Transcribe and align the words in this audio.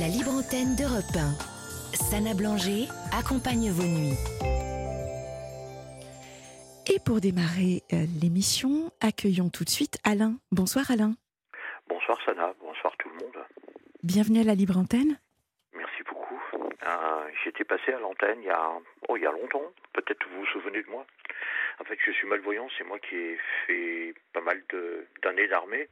La 0.00 0.08
libre 0.08 0.30
antenne 0.32 0.74
d'Europe 0.76 1.14
1. 1.14 1.94
Sana 1.94 2.34
Blanger 2.34 2.88
accompagne 3.12 3.70
vos 3.70 3.86
nuits. 3.86 4.18
Et 6.92 6.98
pour 7.04 7.20
démarrer 7.20 7.82
euh, 7.92 8.04
l'émission, 8.20 8.90
accueillons 9.00 9.48
tout 9.50 9.64
de 9.64 9.70
suite 9.70 9.98
Alain. 10.04 10.34
Bonsoir 10.50 10.90
Alain. 10.90 11.14
Bonsoir 11.88 12.18
Sana, 12.24 12.52
bonsoir 12.60 12.94
tout 12.98 13.08
le 13.08 13.14
monde. 13.16 13.38
Bienvenue 14.02 14.40
à 14.40 14.44
la 14.44 14.54
libre 14.54 14.76
antenne. 14.76 15.18
Merci 15.74 16.02
beaucoup. 16.08 16.40
Euh, 16.52 17.28
J'étais 17.44 17.64
passé 17.64 17.92
à 17.92 17.98
l'antenne 18.00 18.38
il, 18.40 18.46
y 18.46 18.50
a, 18.50 18.70
oh, 19.08 19.16
il 19.16 19.22
y 19.22 19.26
a 19.26 19.32
longtemps, 19.32 19.64
peut-être 19.92 20.26
vous 20.32 20.40
vous 20.40 20.46
souvenez 20.46 20.82
de 20.82 20.90
moi. 20.90 21.06
En 21.80 21.84
fait, 21.84 21.98
je 22.04 22.12
suis 22.12 22.26
malvoyant, 22.28 22.68
c'est 22.78 22.84
moi 22.84 22.98
qui 22.98 23.14
ai 23.16 23.38
fait 23.66 24.14
pas 24.32 24.40
mal 24.40 24.62
de- 24.72 25.06
d'années 25.22 25.48
d'armée. 25.48 25.88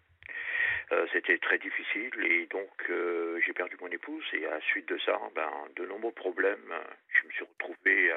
Euh, 0.92 1.06
C'était 1.12 1.38
très 1.38 1.58
difficile 1.58 2.12
et 2.24 2.46
donc 2.46 2.70
euh, 2.90 3.40
j'ai 3.44 3.52
perdu 3.54 3.76
mon 3.80 3.88
épouse 3.88 4.24
et 4.34 4.46
à 4.46 4.50
la 4.50 4.60
suite 4.60 4.86
de 4.88 4.98
ça, 4.98 5.18
ben, 5.34 5.50
de 5.76 5.86
nombreux 5.86 6.12
problèmes. 6.12 6.70
euh, 6.70 6.82
Je 7.20 7.26
me 7.26 7.32
suis 7.32 7.44
retrouvé 7.44 8.12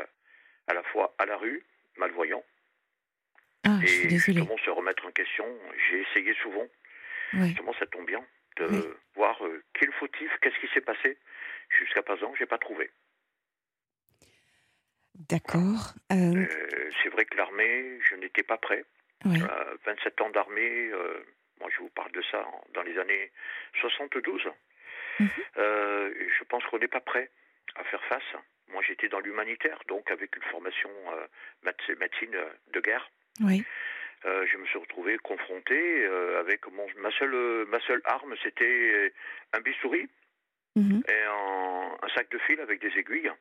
à 0.67 0.73
la 0.73 0.83
fois 0.83 1.15
à 1.17 1.25
la 1.25 1.37
rue, 1.37 1.63
malvoyant, 1.97 2.43
Ah, 3.63 3.79
je 3.81 3.87
suis 3.87 4.05
et 4.07 4.17
justement 4.17 4.57
se 4.57 4.69
remettre 4.69 5.05
en 5.05 5.11
question. 5.11 5.45
J'ai 5.89 6.01
essayé 6.01 6.33
souvent, 6.41 6.67
justement 7.33 7.73
ça 7.79 7.85
tombe 7.85 8.05
bien, 8.07 8.25
de 8.57 8.65
Oui. 8.65 8.83
voir 9.15 9.41
le 9.43 9.63
fautif, 9.99 10.31
qu'est-ce 10.41 10.59
qui 10.59 10.67
s'est 10.73 10.81
passé. 10.81 11.17
Jusqu'à 11.69 12.01
présent, 12.03 12.33
j'ai 12.37 12.45
pas 12.45 12.57
trouvé. 12.57 12.89
D'accord. 15.29 15.93
Euh, 16.11 16.45
Euh, 16.45 16.89
c'est 17.01 17.09
vrai 17.09 17.25
que 17.25 17.37
l'armée, 17.37 17.99
je 18.01 18.15
n'étais 18.15 18.43
pas 18.43 18.57
prêt. 18.57 18.83
ouais. 19.25 19.41
Euh, 19.41 19.77
27 19.85 20.21
ans 20.21 20.29
d'armée, 20.29 20.89
je 21.75 21.79
vous 21.79 21.89
parle 21.89 22.11
de 22.11 22.21
ça 22.31 22.45
en- 22.45 22.63
dans 22.73 22.81
les 22.83 22.97
années 22.97 23.31
72. 23.81 24.43
Mhm. 25.19 25.29
Euh, 25.57 26.13
je 26.37 26.43
pense 26.45 26.63
qu'on 26.65 26.79
n'est 26.79 26.87
pas 26.87 26.99
prêt 27.01 27.29
à 27.75 27.83
faire 27.85 28.03
face. 28.05 28.23
Moi 28.69 28.81
j'étais 28.87 29.07
dans 29.09 29.19
l'humanitaire, 29.19 29.79
donc 29.87 30.09
avec 30.11 30.35
une 30.35 30.43
formation 30.43 30.89
euh, 31.13 31.27
médecine 31.99 32.35
euh, 32.35 32.49
de 32.73 32.79
guerre. 32.81 33.09
Euh, 34.25 34.45
je 34.47 34.57
me 34.57 34.65
suis 34.65 34.79
retrouvé 34.79 35.17
confronté 35.19 36.05
avec 36.39 36.65
mon, 36.67 36.87
ma, 36.97 37.11
seule, 37.11 37.65
ma 37.67 37.79
seule 37.81 38.01
arme, 38.05 38.33
c'était 38.43 39.13
un 39.53 39.59
bistouri 39.61 40.07
Mhm. 40.77 41.03
et 41.07 41.21
un, 41.23 41.97
un 42.01 42.09
sac 42.15 42.27
de 42.31 42.37
fil 42.39 42.59
avec 42.59 42.79
des 42.81 42.91
aiguilles 42.99 43.31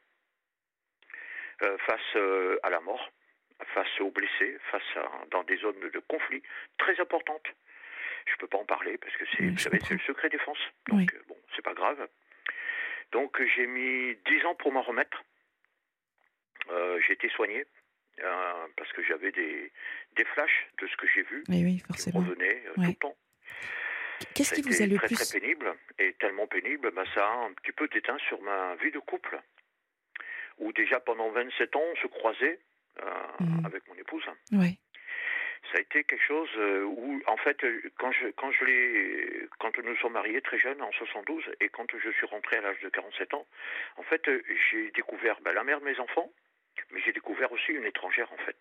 face 1.87 2.17
à 2.63 2.71
la 2.71 2.81
mort, 2.81 3.11
face 3.75 4.01
aux 4.01 4.11
blessés, 4.11 4.57
face 4.71 4.97
à, 4.97 5.09
dans 5.31 5.43
des 5.45 5.57
zones 5.57 5.81
de 5.81 5.99
conflit 6.01 6.43
très 6.79 7.01
importantes. 7.01 7.47
Je 8.27 8.33
ne 8.33 8.37
peux 8.39 8.47
pas 8.49 8.59
en 8.59 8.65
parler 8.65 8.97
parce 8.99 9.15
que 9.17 9.25
c'est, 9.37 9.43
Oui, 9.43 9.55
le 9.91 9.99
secret 10.07 10.29
défense. 10.31 10.59
Donc 10.89 10.99
Oui. 10.99 11.07
euh, 11.15 11.23
bon, 11.29 11.37
c'est 11.55 11.63
pas 11.63 11.75
grave. 11.75 12.09
Donc 13.13 13.41
j'ai 13.55 13.67
mis 13.67 14.15
10 14.27 14.45
ans 14.47 14.55
pour 14.55 14.73
m'en 14.73 14.83
remettre. 14.83 15.23
Euh, 16.71 16.99
j'ai 17.07 17.13
été 17.13 17.29
soigné 17.29 17.65
euh, 18.21 18.67
parce 18.77 18.91
que 18.93 19.03
j'avais 19.05 19.31
des, 19.33 19.71
des 20.17 20.25
flashs 20.25 20.67
de 20.81 20.87
ce 20.87 20.97
que 20.97 21.07
j'ai 21.07 21.23
vu 21.23 21.45
Oui, 21.49 21.63
oui, 21.65 21.77
qui 21.77 21.83
me 21.83 21.87
forcément. 21.89 22.21
revenaient 22.21 22.63
euh, 22.67 22.71
Ouais. 22.79 22.85
tout 22.87 22.91
le 22.91 22.95
temps. 22.97 23.17
Qu'est-ce 24.35 24.55
qui 24.55 24.63
vous 24.63 24.81
a 24.83 24.87
le 24.87 24.97
très, 24.97 25.07
plus 25.09 25.17
très 25.17 25.41
pénible 25.41 25.75
et 25.99 26.15
tellement 26.15 26.47
pénible, 26.47 26.91
ben, 26.93 27.05
ça 27.15 27.27
a 27.29 27.35
un 27.45 27.53
petit 27.53 27.73
peu 27.73 27.87
déteint 27.89 28.17
sur 28.29 28.41
ma 28.43 28.75
vie 28.77 28.91
de 28.91 28.99
couple. 29.01 29.39
Où 30.59 30.73
déjà 30.73 31.01
pendant 31.01 31.31
27 31.31 31.77
ans, 31.77 31.83
on 31.93 31.97
se 31.97 32.07
croisait 32.07 32.59
euh, 33.03 33.11
Mhm. 33.41 33.67
avec 33.67 33.87
mon 33.89 33.95
épouse. 33.97 34.25
Ouais. 34.53 34.79
Ça 35.75 35.79
a 35.79 35.81
été 35.81 36.05
quelque 36.05 36.23
chose 36.25 36.49
euh, 36.57 36.85
où, 36.85 37.21
en 37.27 37.37
fait, 37.37 37.65
euh, 37.65 37.83
quand 37.99 38.13
je, 38.13 38.29
quand 38.37 38.53
je 38.53 38.65
l'ai, 38.65 39.49
quand 39.59 39.77
nous 39.79 39.97
sommes 39.97 40.13
mariés 40.13 40.41
très 40.41 40.57
jeunes 40.57 40.81
en 40.81 40.93
72 40.93 41.43
et 41.59 41.69
quand 41.69 41.85
je 41.99 42.11
suis 42.13 42.27
rentré 42.27 42.59
à 42.59 42.61
l'âge 42.61 42.79
de 42.79 42.89
47 42.91 43.35
ans, 43.35 43.45
en 43.97 44.05
fait, 44.05 44.29
euh, 44.29 44.41
j'ai 44.71 44.93
découvert 44.93 45.41
ben, 45.41 45.53
la 45.53 45.65
mère 45.65 45.81
de 45.81 45.85
mes 45.85 45.99
enfants, 45.99 46.33
mais 46.93 47.01
j'ai 47.01 47.13
découvert 47.13 47.51
aussi 47.51 47.73
une 47.73 47.87
étrangère, 47.87 48.33
en 48.33 48.37
fait. 48.37 48.57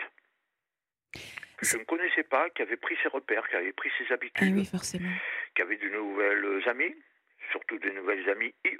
Que 1.57 1.67
je 1.67 1.77
ne 1.77 1.83
connaissais 1.83 2.23
pas, 2.23 2.49
qui 2.49 2.63
avait 2.63 2.77
pris 2.77 2.97
ses 3.03 3.09
repères, 3.09 3.47
qui 3.47 3.57
avait 3.57 3.73
pris 3.73 3.91
ses 3.99 4.05
Ah 4.09 4.13
habitudes 4.15 4.55
oui, 4.55 4.65
forcément. 4.65 5.11
qui 5.55 5.61
avait 5.61 5.77
de 5.77 5.89
nouvelles 5.89 6.67
amies, 6.67 6.95
surtout 7.51 7.77
de 7.77 7.91
nouvelles 7.91 8.27
amies 8.27 8.55
IE, 8.65 8.77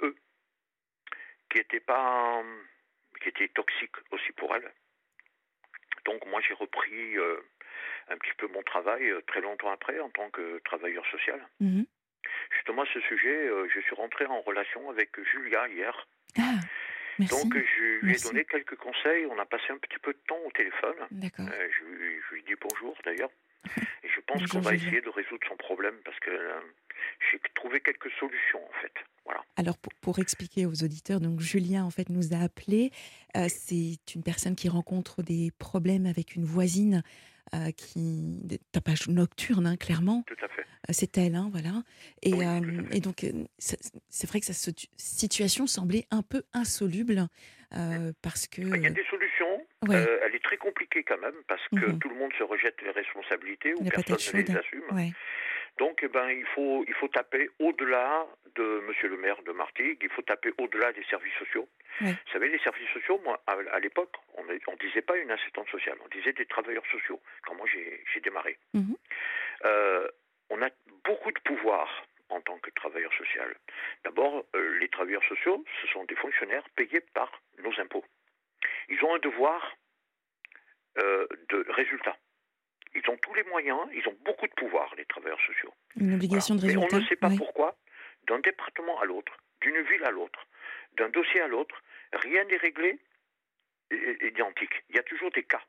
qui 1.50 1.58
étaient 1.58 1.78
pas, 1.78 2.42
qui 3.22 3.28
étaient 3.28 3.46
toxiques 3.54 3.94
aussi 4.10 4.32
pour 4.32 4.56
elle. 4.56 4.72
Donc 6.04 6.26
moi 6.26 6.40
j'ai 6.46 6.54
repris 6.54 7.16
euh, 7.16 7.40
un 8.08 8.16
petit 8.18 8.32
peu 8.38 8.46
mon 8.48 8.62
travail 8.62 9.08
euh, 9.10 9.20
très 9.26 9.40
longtemps 9.40 9.70
après 9.70 9.98
en 10.00 10.10
tant 10.10 10.28
que 10.30 10.60
travailleur 10.64 11.04
social. 11.10 11.40
Mhm. 11.60 11.86
Justement 12.56 12.82
à 12.82 12.86
ce 12.92 13.00
sujet, 13.00 13.48
euh, 13.48 13.68
je 13.74 13.80
suis 13.80 13.94
rentré 13.94 14.26
en 14.26 14.40
relation 14.40 14.90
avec 14.90 15.10
Julia 15.32 15.68
hier. 15.68 16.06
Ah, 16.38 16.54
merci. 17.18 17.34
Donc 17.34 17.54
je 17.54 17.82
lui 17.82 17.98
ai 17.98 18.06
Merci. 18.06 18.26
donné 18.28 18.44
quelques 18.44 18.76
conseils. 18.76 19.26
On 19.26 19.38
a 19.38 19.46
passé 19.46 19.64
un 19.70 19.78
petit 19.78 19.98
peu 19.98 20.12
de 20.12 20.18
temps 20.26 20.40
au 20.44 20.50
téléphone. 20.52 20.96
D'accord. 21.10 21.46
Euh, 21.50 21.68
je, 21.78 21.84
lui- 21.96 22.20
je 22.28 22.34
lui 22.34 22.42
dis 22.44 22.54
bonjour 22.60 22.96
d'ailleurs. 23.04 23.30
Et 24.02 24.08
je 24.08 24.20
pense 24.20 24.46
qu'on 24.46 24.60
va 24.60 24.74
essayer 24.74 25.00
de 25.00 25.08
résoudre 25.08 25.46
son 25.48 25.56
problème 25.56 25.94
parce 26.04 26.18
que 26.20 26.30
euh, 26.30 26.60
j'ai 27.30 27.40
trouvé 27.54 27.80
quelques 27.80 28.10
solutions 28.20 28.62
en 28.62 28.72
fait. 28.82 28.92
Voilà. 29.24 29.42
Alors, 29.56 29.78
pour, 29.78 29.92
pour 30.02 30.18
expliquer 30.18 30.66
aux 30.66 30.84
auditeurs, 30.84 31.18
donc 31.18 31.40
Julien, 31.40 31.84
en 31.84 31.90
fait, 31.90 32.10
nous 32.10 32.34
a 32.34 32.42
appelé. 32.44 32.90
Euh, 33.38 33.46
c'est 33.48 34.14
une 34.14 34.22
personne 34.22 34.54
qui 34.54 34.68
rencontre 34.68 35.22
des 35.22 35.50
problèmes 35.58 36.04
avec 36.04 36.34
une 36.34 36.44
voisine 36.44 37.02
euh, 37.54 37.70
qui. 37.72 38.40
des 38.44 38.58
tapages 38.72 39.08
nocturnes, 39.08 39.66
hein, 39.66 39.76
clairement. 39.76 40.22
Tout 40.26 40.34
à 40.42 40.48
fait. 40.48 40.62
Euh, 40.62 40.92
C'est 40.92 41.16
elle, 41.18 41.34
hein, 41.34 41.48
voilà. 41.52 41.82
Et, 42.22 42.32
Oui, 42.34 42.44
euh, 42.44 42.82
et 42.92 43.00
donc, 43.00 43.24
c'est 43.58 44.26
vrai 44.28 44.40
que 44.40 44.46
cette 44.46 44.86
situation 44.96 45.66
semblait 45.66 46.06
un 46.10 46.22
peu 46.22 46.42
insoluble 46.52 47.26
euh, 47.74 48.12
parce 48.22 48.46
que. 48.46 48.60
Il 48.62 48.82
y 48.82 48.86
a 48.86 48.90
des 48.90 49.04
solutions. 49.04 49.66
Ouais. 49.86 50.04
Elle 50.24 50.34
est 50.34 50.42
très 50.44 50.56
compliquée 50.56 51.02
quand 51.04 51.18
même 51.20 51.34
parce 51.48 51.66
que 51.68 51.86
Mhm. 51.90 51.98
tout 51.98 52.08
le 52.08 52.14
monde 52.16 52.32
se 52.38 52.42
rejette 52.42 52.76
les 52.82 52.90
responsabilités 52.90 53.74
ou 53.74 53.84
personne 53.84 54.04
ne 54.08 54.40
les 54.42 54.46
chaude. 54.46 54.56
assume. 54.56 54.82
Ouais. 54.96 55.12
Donc, 55.78 56.00
eh 56.02 56.08
ben, 56.08 56.28
il 56.30 56.46
faut, 56.54 56.84
il 56.86 56.94
faut 56.94 57.08
taper 57.08 57.50
au-delà 57.58 58.26
de 58.54 58.80
Monsieur 58.86 59.08
le 59.08 59.16
maire 59.16 59.42
de 59.42 59.52
Martigues. 59.52 59.98
Il 60.02 60.08
faut 60.10 60.22
taper 60.22 60.52
au-delà 60.58 60.92
des 60.92 61.02
services 61.04 61.34
sociaux. 61.34 61.68
Vous 62.00 62.12
savez, 62.32 62.48
les 62.48 62.58
services 62.60 62.88
sociaux, 62.90 63.20
moi, 63.24 63.42
à, 63.46 63.52
à 63.72 63.78
l'époque, 63.80 64.14
on 64.36 64.44
ne 64.44 64.76
disait 64.78 65.02
pas 65.02 65.16
une 65.16 65.30
assistante 65.30 65.68
sociale, 65.68 65.96
on 66.04 66.08
disait 66.08 66.32
des 66.32 66.46
travailleurs 66.46 66.86
sociaux. 66.90 67.20
Quand 67.46 67.54
moi 67.54 67.66
j'ai 67.72 68.02
j'ai 68.12 68.20
démarré, 68.20 68.56
Mhm. 68.74 68.96
Euh, 69.64 70.08
on 70.50 70.60
a 70.62 70.68
beaucoup 71.04 71.30
de 71.32 71.38
pouvoir 71.40 71.88
en 72.28 72.40
tant 72.40 72.58
que 72.58 72.70
travailleur 72.70 73.12
social. 73.14 73.54
D'abord, 74.04 74.44
euh, 74.56 74.78
les 74.78 74.88
travailleurs 74.88 75.24
sociaux, 75.24 75.64
ce 75.80 75.86
sont 75.88 76.04
des 76.04 76.16
fonctionnaires 76.16 76.64
payés 76.76 77.00
par 77.14 77.30
nos 77.58 77.72
impôts. 77.80 78.04
Ils 78.88 79.02
ont 79.04 79.14
un 79.14 79.18
devoir 79.20 79.76
euh, 80.98 81.26
de 81.50 81.64
résultat. 81.70 82.16
Ils 82.94 83.10
ont 83.10 83.16
tous 83.18 83.34
les 83.34 83.42
moyens, 83.44 83.80
ils 83.92 84.06
ont 84.08 84.16
beaucoup 84.24 84.46
de 84.46 84.52
pouvoir, 84.52 84.94
les 84.96 85.04
travailleurs 85.06 85.40
sociaux. 85.40 85.72
Une 85.96 86.14
obligation 86.14 86.54
Voilà. 86.56 86.72
de 86.74 86.78
résultat. 86.78 86.96
Mais 86.96 87.00
on 87.00 87.04
ne 87.04 87.08
sait 87.08 87.16
pas 87.16 87.30
pourquoi, 87.36 87.76
d'un 88.28 88.38
département 88.40 89.00
à 89.00 89.04
l'autre, 89.04 89.36
d'une 89.60 89.80
ville 89.82 90.04
à 90.04 90.10
l'autre, 90.10 90.46
d'un 90.96 91.08
dossier 91.08 91.40
à 91.40 91.48
l'autre, 91.48 91.82
rien 92.12 92.44
n'est 92.44 92.56
réglé 92.56 92.98
identique. 94.22 94.84
Il 94.90 94.96
y 94.96 94.98
a 94.98 95.02
toujours 95.02 95.30
des 95.32 95.42
cas. 95.42 95.62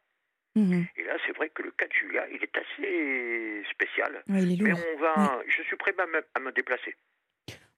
Mhm. 0.56 0.86
Et 0.96 1.04
là, 1.04 1.18
c'est 1.26 1.36
vrai 1.36 1.50
que 1.50 1.64
le 1.64 1.72
cas 1.72 1.86
de 1.88 1.94
Julia, 1.94 2.28
il 2.30 2.42
est 2.42 2.58
assez 2.58 3.64
spécial. 3.72 4.24
Ouais, 4.30 4.42
il 4.44 4.54
est 4.62 4.64
Mais 4.64 4.74
on 4.74 4.98
va, 5.00 5.42
je 5.48 5.62
suis 5.64 5.76
prêt 5.76 5.94
à 5.98 6.06
me, 6.06 6.26
à 6.34 6.40
me 6.40 6.52
déplacer. 6.52 6.96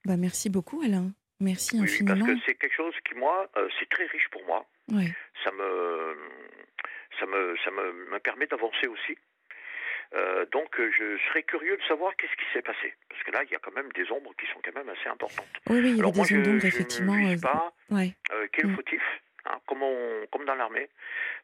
Bah, 0.06 0.16
merci 0.18 0.50
beaucoup, 0.50 0.82
Alain. 0.84 1.12
Merci 1.40 1.76
oui, 1.76 1.82
parce 1.82 1.94
infiniment. 1.94 2.26
que 2.26 2.42
c'est 2.46 2.56
quelque 2.56 2.76
chose 2.76 2.94
qui, 3.08 3.16
moi, 3.16 3.50
euh, 3.58 3.68
c'est 3.80 3.90
très 3.90 4.06
riche 4.08 4.28
pour 4.32 4.44
moi. 4.46 4.66
Ouais. 4.92 5.14
Ça 5.44 5.52
me, 5.52 6.18
ça 7.20 7.26
me, 7.26 7.56
ça 7.64 7.72
me, 7.72 8.10
me 8.12 8.20
permet 8.20 8.48
d'avancer 8.48 8.88
aussi. 8.88 9.18
Euh, 10.14 10.46
donc, 10.52 10.80
euh, 10.80 10.92
je 10.98 11.18
serais 11.28 11.44
curieux 11.44 11.76
de 11.78 11.84
savoir 11.84 12.16
qu'est-ce 12.16 12.34
qui 12.36 12.46
s'est 12.54 12.62
passé. 12.62 12.94
Parce 13.10 13.22
que 13.24 13.32
là, 13.32 13.44
il 13.44 13.52
y 13.52 13.56
a 13.56 13.60
quand 13.60 13.74
même 13.76 13.92
des 13.94 14.10
ombres 14.12 14.34
qui 14.40 14.46
sont 14.48 14.60
quand 14.64 14.74
même 14.76 14.90
assez 14.90 15.10
importantes. 15.10 15.48
Oui, 15.70 15.80
oui, 15.82 15.90
il 15.92 15.96
y 15.98 16.00
Alors 16.00 16.12
avait 16.12 16.18
moi, 16.18 16.28
des 16.28 16.36
je, 16.36 16.42
d'ombre, 16.42 16.60
je 16.62 16.68
effectivement. 16.68 17.16
ne 17.16 17.28
vise 17.28 17.44
euh, 17.44 17.48
pas 17.48 17.74
ouais. 17.92 18.14
euh, 18.34 18.48
qui 18.48 18.62
est 18.62 18.64
le 18.64 18.70
Mm. 18.70 18.76
fautif. 18.76 19.02
hein, 19.50 19.60
comme, 19.66 19.82
on- 19.82 20.26
comme 20.32 20.44
dans 20.46 20.56
l'armée. 20.56 20.90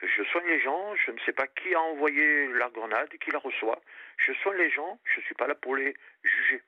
Je 0.01 0.24
soigne 0.25 0.48
les 0.48 0.60
gens, 0.62 0.94
je 1.06 1.12
ne 1.12 1.19
sais 1.25 1.31
pas 1.31 1.48
qui 1.48 1.74
a 1.74 1.80
envoyé 1.80 2.48
la 2.54 2.69
grenade, 2.69 3.07
qui 3.21 3.31
la 3.31 3.39
reçoit. 3.39 3.80
Je 4.18 4.33
soigne 4.33 4.57
les 4.57 4.69
gens, 4.69 5.00
je 5.06 5.21
ne 5.21 5.25
suis 5.25 5.36
pas 5.36 5.48
là 5.48 5.56
pour 5.56 5.75
les 5.77 5.94
juger. 6.24 6.62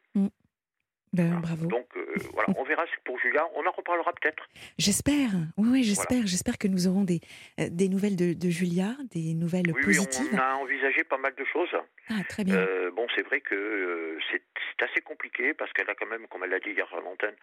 Ben, 1.16 1.28
Voilà. 1.28 1.40
bravo. 1.42 1.66
Donc 1.68 1.88
euh, 1.98 2.06
voilà, 2.34 2.54
on 2.58 2.64
verra 2.64 2.84
pour 3.06 3.18
Julia, 3.20 3.48
on 3.56 3.66
en 3.66 3.72
reparlera 3.72 4.12
peut-être. 4.14 4.48
J'espère. 4.78 5.30
Oui, 5.58 5.70
oui, 5.72 5.84
j'espère. 5.84 6.26
J'espère 6.28 6.58
que 6.58 6.68
nous 6.68 6.88
aurons 6.88 7.04
des, 7.04 7.22
euh, 7.60 7.68
des 7.72 7.88
nouvelles 7.90 8.16
de, 8.16 8.34
de 8.34 8.50
Julia, 8.50 8.96
des 9.12 9.34
nouvelles 9.34 9.68
Oui, 9.68 9.74
oui, 9.78 9.84
positives. 9.96 10.30
on 10.34 10.38
a 10.38 10.56
envisagé 10.56 11.04
pas 11.06 11.18
mal 11.18 11.34
de 11.36 11.46
choses. 11.46 11.76
Ah, 12.10 12.22
très 12.28 12.44
bien. 12.44 12.56
Euh, 12.56 12.92
bon, 12.92 13.08
c'est 13.16 13.24
vrai 13.24 13.40
que 13.42 14.18
c'est 14.32 14.42
assez 14.84 15.02
compliqué 15.02 15.54
parce 15.54 15.72
qu'elle 15.74 15.90
a 15.90 15.96
quand 15.96 16.06
même, 16.08 16.28
comme 16.28 16.44
elle 16.44 16.50
l'a 16.50 16.60
dit 16.60 16.72
hier 16.72 16.88
à 16.94 17.00
l'antenne, 17.00 17.36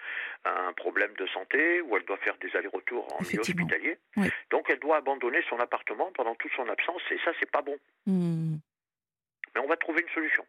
un 0.45 0.73
problème 0.75 1.13
de 1.19 1.27
santé 1.29 1.81
où 1.83 1.97
elle 1.97 2.05
doit 2.05 2.19
faire 2.19 2.37
des 2.43 2.55
allers-retours 2.57 3.07
en 3.19 3.23
milieu 3.23 3.41
hospitalier. 3.41 3.97
Oui. 4.17 4.29
Donc 4.51 4.67
elle 4.69 4.79
doit 4.81 4.99
abandonner 4.99 5.41
son 5.49 5.59
appartement 5.59 6.11
pendant 6.15 6.35
toute 6.35 6.53
son 6.57 6.69
absence 6.69 7.01
et 7.11 7.17
ça, 7.25 7.31
c'est 7.41 7.51
pas 7.51 7.63
bon. 7.63 7.77
Hmm. 8.07 8.57
Mais 9.55 9.61
on 9.63 9.67
va 9.69 9.77
trouver 9.77 10.03
une 10.03 10.13
solution. 10.15 10.45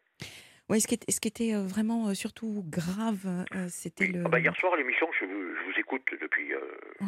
Ouais, 0.73 0.79
ce 0.79 0.87
qui 0.87 0.95
était, 0.95 1.11
ce 1.11 1.19
qui 1.19 1.27
était 1.27 1.53
euh, 1.53 1.63
vraiment 1.65 2.07
euh, 2.09 2.13
surtout 2.15 2.63
grave, 2.67 3.45
euh, 3.55 3.67
c'était 3.69 4.05
Oui. 4.05 4.11
le. 4.13 4.23
Ah 4.25 4.29
bah, 4.29 4.39
hier 4.39 4.55
soir, 4.57 4.75
l'émission, 4.75 5.07
je, 5.19 5.25
vous- 5.25 5.55
je 5.55 5.63
vous 5.71 5.79
écoute 5.79 6.01
depuis 6.19 6.51
euh, 6.53 6.59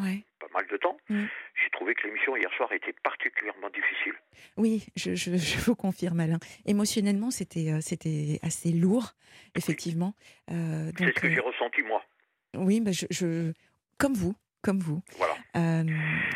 Ouais. 0.03 0.23
pas 0.39 0.47
mal 0.53 0.65
de 0.71 0.77
temps. 0.77 0.97
Mm. 1.09 1.23
J'ai 1.63 1.69
trouvé 1.71 1.95
que 1.95 2.05
l'émission 2.07 2.37
hier 2.37 2.49
soir 2.55 2.71
était 2.73 2.93
particulièrement 3.03 3.69
difficile. 3.69 4.13
Oui, 4.57 4.85
je, 4.95 5.15
je, 5.15 5.31
je 5.35 5.57
vous 5.65 5.75
confirme, 5.75 6.19
Alain. 6.19 6.37
Émotionnellement, 6.65 7.31
c'était 7.31 7.81
c'était 7.81 8.39
assez 8.43 8.71
lourd, 8.71 9.13
effectivement. 9.55 10.13
Euh, 10.51 10.91
C'est 10.97 11.05
ce 11.07 11.19
que 11.19 11.29
j'ai 11.29 11.39
ressenti 11.39 11.81
moi. 11.81 12.03
oui, 12.55 12.79
bah, 12.81 12.91
je, 12.91 13.51
comme 13.97 14.13
vous, 14.13 14.35
comme 14.61 14.79
vous. 14.79 15.01
Voilà. 15.17 15.33
Euh, 15.57 15.83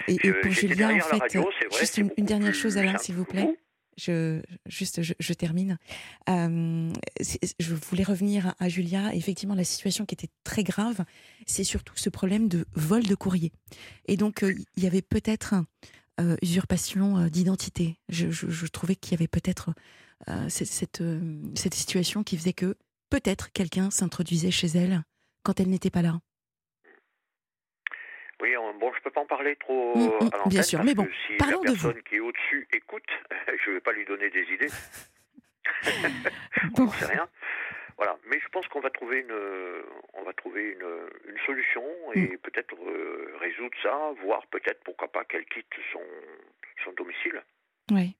et, 0.07 0.17
pour 0.33 0.51
Julien, 0.51 0.95
en 0.97 0.99
fait, 1.01 1.37
juste 1.79 1.97
une, 1.97 2.09
dernière 2.25 2.53
chose, 2.55 2.77
Alain, 2.77 2.97
s'il 2.97 3.15
vous 3.15 3.25
plaît. 3.25 3.43
vous. 3.43 3.57
Je, 3.99 4.41
juste, 4.65 5.01
je, 5.01 5.33
termine. 5.33 5.77
Euh, 6.29 6.93
je 7.59 7.75
voulais 7.75 8.03
revenir 8.03 8.55
à, 8.59 8.69
Julia. 8.69 9.13
Effectivement, 9.13 9.55
la 9.55 9.63
situation 9.63 10.05
qui 10.05 10.15
était 10.15 10.29
très 10.43 10.63
grave, 10.63 11.03
c'est 11.45 11.63
surtout 11.63 11.93
ce 11.97 12.09
problème 12.09 12.47
de 12.47 12.65
vol 12.73 13.03
de 13.03 13.15
courrier. 13.15 13.51
Et 14.07 14.15
donc, 14.15 14.43
euh, 14.43 14.55
il 14.77 14.83
y 14.83 14.87
avait 14.87 15.01
peut-être 15.01 15.55
euh, 16.19 16.37
usurpation 16.41 17.27
d'identité. 17.27 17.97
Je, 18.07 18.67
trouvais 18.67 18.95
qu'il 18.95 19.11
y 19.11 19.15
avait 19.15 19.27
peut-être 19.27 19.73
cette 20.47 21.73
situation 21.73 22.23
qui 22.23 22.37
faisait 22.37 22.53
que 22.53 22.75
peut-être 23.09 23.51
quelqu'un 23.51 23.89
s'introduisait 23.89 24.51
chez 24.51 24.67
elle 24.67 25.03
quand 25.43 25.59
elle 25.59 25.69
n'était 25.69 25.89
pas 25.89 26.01
là. 26.01 26.19
Oui, 28.41 28.55
on- 28.57 28.73
bon, 28.75 28.91
je 28.93 29.01
peux 29.01 29.11
pas 29.11 29.21
en 29.21 29.25
parler 29.25 29.55
trop 29.57 29.95
Mm, 29.97 30.25
mm, 30.25 30.29
à 30.45 30.49
bien 30.49 30.63
sûr, 30.63 30.83
mais 30.83 30.93
bon, 30.93 31.07
si 31.27 31.33
parlons 31.37 31.61
la 31.63 31.71
de 31.71 31.75
vous. 31.75 31.83
personne 31.87 32.03
qui 32.03 32.15
est 32.15 32.19
au-dessus 32.19 32.67
écoute, 32.73 33.03
je 33.65 33.71
vais 33.71 33.81
pas 33.81 33.91
lui 33.91 34.05
donner 34.05 34.29
des 34.29 34.43
idées. 34.53 34.69
On 36.77 36.89
sait 36.91 37.05
rien. 37.05 37.27
Voilà, 37.97 38.17
mais 38.27 38.39
je 38.39 38.47
pense 38.49 38.65
qu'on 38.69 38.79
va 38.79 38.89
trouver 38.91 39.19
une, 39.19 39.35
on 40.13 40.23
va 40.23 40.31
trouver 40.33 40.63
une, 40.71 40.87
une 41.27 41.37
solution 41.45 41.83
et 42.13 42.21
Mm. 42.21 42.37
peut-être 42.37 42.73
euh, 42.87 43.35
résoudre 43.41 43.75
ça, 43.83 44.11
voire 44.23 44.45
peut-être 44.47 44.81
pourquoi 44.85 45.09
pas 45.11 45.25
qu'elle 45.25 45.45
quitte 45.45 45.73
son, 45.91 46.01
son 46.85 46.93
domicile. 46.93 47.43
Oui. 47.91 48.15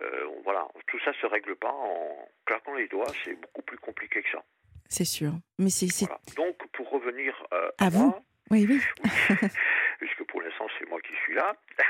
Euh, 0.00 0.26
voilà, 0.44 0.68
tout 0.86 0.98
ça 1.04 1.12
se 1.20 1.26
règle 1.26 1.56
pas 1.56 1.72
en 1.72 2.28
claquant 2.46 2.74
les 2.74 2.86
doigts, 2.86 3.10
c'est 3.24 3.34
beaucoup 3.34 3.62
plus 3.62 3.78
compliqué 3.78 4.22
que 4.22 4.30
ça. 4.30 4.44
C'est 4.88 5.04
sûr. 5.04 5.32
Mais 5.58 5.70
c'est. 5.70 5.88
c'est- 5.88 6.06
Voilà. 6.06 6.20
Donc, 6.36 6.56
pour 6.72 6.88
revenir 6.90 7.34
euh, 7.52 7.70
À 7.78 7.86
à, 7.86 7.88
vous. 7.90 8.06
moi, 8.06 8.22
Oui, 8.50 8.66
oui. 8.68 8.80
puisque 9.98 10.24
pour 10.24 10.40
l'instant 10.42 10.68
c'est 10.78 10.88
moi 10.88 11.00
qui 11.00 11.14
suis 11.24 11.34
là. 11.34 11.56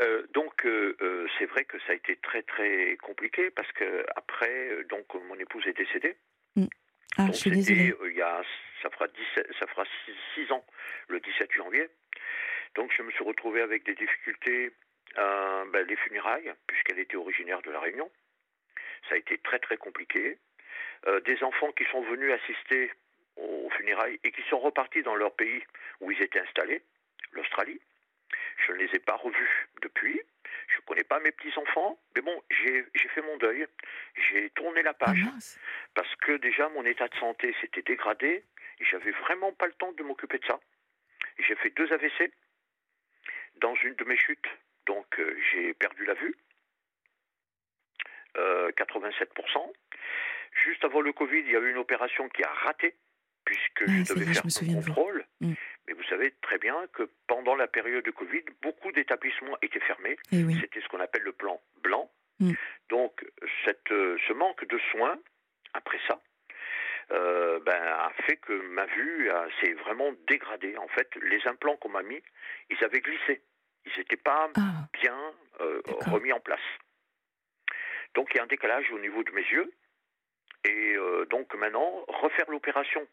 Euh, 0.00 0.26
donc 0.34 0.66
euh, 0.66 0.94
euh, 1.00 1.26
c'est 1.38 1.46
vrai 1.46 1.64
que 1.64 1.78
ça 1.86 1.92
a 1.92 1.94
été 1.94 2.16
très 2.16 2.42
très 2.42 2.98
compliqué 2.98 3.50
parce 3.50 3.70
que 3.72 4.04
après 4.14 4.84
donc 4.90 5.06
mon 5.14 5.36
épouse 5.38 5.66
est 5.66 5.78
décédée. 5.78 6.16
Ah, 7.16 7.22
donc 7.24 7.32
je 7.32 7.38
suis 7.38 7.50
désolée. 7.50 7.94
il 8.04 8.16
y 8.16 8.20
a 8.20 8.42
ça 8.82 8.90
fera 8.90 9.06
17 9.06 9.46
ça 9.58 9.66
fera 9.68 9.84
6 10.34 10.52
ans 10.52 10.66
le 11.08 11.18
17 11.20 11.50
janvier. 11.52 11.88
Donc 12.74 12.92
je 12.94 13.02
me 13.02 13.10
suis 13.12 13.24
retrouvé 13.24 13.62
avec 13.62 13.86
des 13.86 13.94
difficultés 13.94 14.72
euh, 15.16 15.64
ben, 15.72 15.86
les 15.86 15.96
funérailles 15.96 16.52
puisqu'elle 16.66 16.98
était 16.98 17.16
originaire 17.16 17.62
de 17.62 17.70
la 17.70 17.80
Réunion. 17.80 18.10
Ça 19.08 19.14
a 19.14 19.18
été 19.18 19.38
très 19.38 19.60
très 19.60 19.78
compliqué. 19.78 20.36
Des 21.24 21.42
enfants 21.44 21.70
qui 21.72 21.84
sont 21.92 22.02
venus 22.02 22.32
assister 22.32 22.90
aux 23.36 23.70
funérailles 23.70 24.18
et 24.24 24.32
qui 24.32 24.42
sont 24.50 24.58
repartis 24.58 25.02
dans 25.02 25.14
leur 25.14 25.34
pays 25.34 25.62
où 26.00 26.10
ils 26.10 26.22
étaient 26.22 26.40
installés, 26.40 26.82
l'Australie. 27.32 27.80
Je 28.66 28.72
ne 28.72 28.78
les 28.78 28.94
ai 28.94 28.98
pas 28.98 29.16
revus 29.16 29.68
depuis. 29.82 30.20
Je 30.68 30.76
ne 30.76 30.82
connais 30.86 31.04
pas 31.04 31.20
mes 31.20 31.30
petits-enfants. 31.32 31.98
Mais 32.14 32.22
bon, 32.22 32.42
j'ai 32.50 32.84
fait 33.14 33.22
mon 33.22 33.36
deuil. 33.36 33.66
J'ai 34.14 34.50
tourné 34.50 34.82
la 34.82 34.90
Ah, 34.90 35.06
page 35.06 35.22
mince. 35.24 35.58
parce 35.94 36.14
que 36.16 36.32
déjà 36.38 36.68
mon 36.70 36.84
état 36.84 37.08
de 37.08 37.14
santé 37.16 37.54
s'était 37.60 37.82
dégradé 37.82 38.44
et 38.78 38.84
j'avais 38.84 39.12
vraiment 39.12 39.52
pas 39.52 39.66
le 39.66 39.72
temps 39.74 39.92
de 39.92 40.02
m'occuper 40.02 40.38
de 40.38 40.46
ça. 40.46 40.58
J'ai 41.38 41.54
fait 41.56 41.70
deux 41.70 41.92
AVC 41.92 42.32
dans 43.56 43.74
une 43.76 43.94
de 43.94 44.04
mes 44.04 44.16
chutes. 44.16 44.48
Donc 44.86 45.18
euh, 45.18 45.38
j'ai 45.52 45.74
perdu 45.74 46.04
la 46.06 46.14
vue, 46.14 46.34
euh, 48.38 48.70
87%. 48.72 49.72
Juste 50.64 50.84
avant 50.84 51.00
le 51.00 51.12
Covid, 51.12 51.40
il 51.40 51.50
y 51.50 51.56
a 51.56 51.60
eu 51.60 51.70
une 51.70 51.76
opération 51.78 52.28
qui 52.28 52.42
a 52.42 52.48
raté 52.50 52.94
puisque 53.46 53.82
Ah, 53.82 53.92
je 54.04 54.12
devais 54.14 54.30
est, 54.30 54.34
je 54.34 54.40
faire 54.40 54.62
me 54.68 54.80
vous. 54.80 54.86
contrôle. 54.86 55.24
Mm. 55.40 55.54
Mais 55.86 55.92
vous 55.94 56.02
savez 56.04 56.32
très 56.42 56.58
bien 56.58 56.76
que 56.92 57.08
pendant 57.26 57.54
la 57.54 57.66
période 57.68 58.04
de 58.04 58.10
Covid, 58.10 58.42
beaucoup 58.60 58.92
d'établissements 58.92 59.56
étaient 59.62 59.80
fermés. 59.80 60.16
Eh 60.32 60.44
oui. 60.44 60.58
C'était 60.60 60.80
ce 60.82 60.88
qu'on 60.88 61.00
appelle 61.00 61.22
le 61.22 61.32
plan 61.32 61.60
blanc. 61.82 62.10
Mm. 62.40 62.52
Donc, 62.90 63.24
cette, 63.64 63.90
euh, 63.92 64.18
ce 64.28 64.32
manque 64.34 64.66
de 64.68 64.78
soins, 64.90 65.16
après 65.72 65.98
ça, 66.08 66.20
euh, 67.12 67.60
ben, 67.60 67.80
a 67.82 68.10
fait 68.26 68.36
que 68.36 68.52
ma 68.52 68.84
vue 68.86 69.30
s'est 69.60 69.72
vraiment 69.74 70.12
dégradée. 70.28 70.76
En 70.76 70.88
fait, 70.88 71.08
les 71.22 71.40
implants 71.46 71.76
qu'on 71.76 71.88
m'a 71.90 72.02
mis, 72.02 72.20
ils 72.68 72.84
avaient 72.84 73.00
glissé. 73.00 73.40
Ils 73.84 73.96
n'étaient 73.98 74.16
pas 74.16 74.50
Ah, 74.56 74.88
bien 75.00 75.16
euh, 75.60 75.80
remis 76.06 76.32
en 76.32 76.40
place. 76.40 76.60
Donc, 78.14 78.28
il 78.34 78.38
y 78.38 78.40
a 78.40 78.42
un 78.42 78.46
décalage 78.48 78.90
au 78.90 78.98
niveau 78.98 79.22
de 79.22 79.30
mes 79.32 79.42
yeux. 79.42 79.70
Et 80.64 80.96
euh, 80.96 81.26
donc, 81.26 81.54
maintenant, 81.54 82.04
refaire 82.08 82.50
l'opération. 82.50 83.06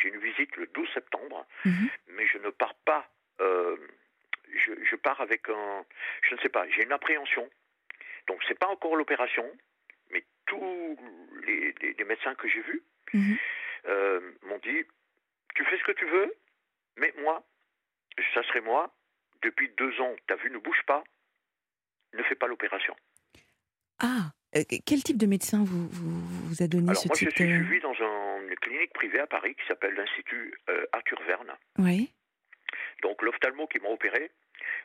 J'ai 0.00 0.08
une 0.08 0.20
visite 0.20 0.54
le 0.56 0.66
12 0.66 0.88
septembre 0.94 1.46
mhm. 1.64 1.88
mais 2.08 2.26
je 2.26 2.38
ne 2.38 2.50
pars 2.50 2.74
pas. 2.84 3.08
euh, 3.40 3.76
je, 4.52 4.72
je 4.84 4.96
pars 4.96 5.20
avec 5.20 5.48
un. 5.48 5.84
Je 6.28 6.34
ne 6.34 6.40
sais 6.40 6.48
pas, 6.48 6.66
j'ai 6.70 6.82
une 6.82 6.92
appréhension. 6.92 7.48
Donc, 8.26 8.40
c'est 8.48 8.58
pas 8.58 8.68
encore 8.68 8.96
l'opération, 8.96 9.46
mais 10.10 10.24
tous 10.46 10.96
les, 11.46 11.74
les- 11.80 11.92
les 11.94 12.04
médecins 12.04 12.34
que 12.34 12.48
j'ai 12.48 12.62
vus 12.62 12.82
Mhm. 13.14 13.36
euh, 13.86 14.20
m'ont 14.42 14.58
dit 14.58 14.84
Tu 15.54 15.64
fais 15.64 15.78
ce 15.78 15.84
que 15.84 15.92
tu 15.92 16.06
veux, 16.06 16.34
mais 16.96 17.12
moi, 17.18 17.42
ça 18.34 18.42
serait 18.44 18.60
moi. 18.62 18.92
Depuis 19.42 19.68
deux 19.76 20.00
ans, 20.00 20.14
ta 20.26 20.34
vue 20.36 20.50
ne 20.50 20.58
bouge 20.58 20.82
pas, 20.86 21.04
ne 22.14 22.22
fais 22.24 22.34
pas 22.34 22.46
l'opération. 22.48 22.94
Ah, 24.00 24.30
euh, 24.56 24.62
quel 24.86 25.02
type 25.02 25.16
de 25.18 25.26
médecin 25.26 25.62
vous, 25.64 25.88
vous, 25.88 26.20
vous 26.48 26.62
a 26.62 26.66
donné 26.68 26.90
Alors, 26.90 27.02
ce 27.02 27.08
moi, 27.08 27.16
je 27.18 27.28
suis 27.30 27.32
suivi 27.32 27.80
dans 27.80 27.94
un- 28.00 28.27
une 28.42 28.54
clinique 28.56 28.92
privée 28.92 29.20
à 29.20 29.26
Paris 29.26 29.54
qui 29.54 29.66
s'appelle 29.66 29.94
l'Institut 29.94 30.54
euh, 30.68 30.86
Arthur 30.92 31.20
Verne. 31.22 31.52
Oui. 31.78 32.12
Donc 33.02 33.22
l'ophtalmo 33.22 33.66
qui 33.66 33.78
m'a 33.80 33.88
opéré, 33.88 34.30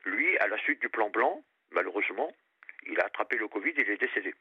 lui, 0.05 0.37
à 0.39 0.47
la 0.47 0.57
suite 0.59 0.79
du 0.81 0.89
plan 0.89 1.09
blanc, 1.09 1.43
malheureusement, 1.71 2.31
il 2.87 2.99
a 2.99 3.05
attrapé 3.05 3.37
le 3.37 3.47
Covid 3.47 3.69
et 3.71 3.81
il 3.81 3.89
est 3.89 3.97
décédé. 4.01 4.33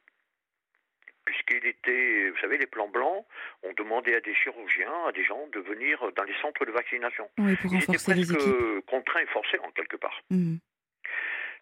Puisqu'il 1.25 1.65
était, 1.67 2.31
vous 2.31 2.39
savez, 2.39 2.59
les 2.59 2.67
plans 2.67 2.89
blancs 2.89 3.25
ont 3.63 3.73
demandé 3.75 4.15
à 4.15 4.21
des 4.21 4.35
chirurgiens, 4.35 4.93
à 5.07 5.13
des 5.13 5.25
gens 5.25 5.47
de 5.49 5.61
venir 5.61 6.01
dans 6.17 6.25
les 6.25 6.35
centres 6.43 6.65
de 6.65 6.73
vaccination. 6.73 7.31
Oui, 7.39 7.55
pour 7.57 7.73
Ils 7.73 7.77
étaient 7.79 7.87
renforcer 7.87 8.15
les 8.15 8.27
presque 8.27 8.41
équipes. 8.41 8.87
contraints 8.87 9.21
et 9.21 9.27
forcés 9.27 9.59
en 9.61 9.71
quelque 9.71 9.97
part. 9.97 10.21
Mhm. 10.31 10.59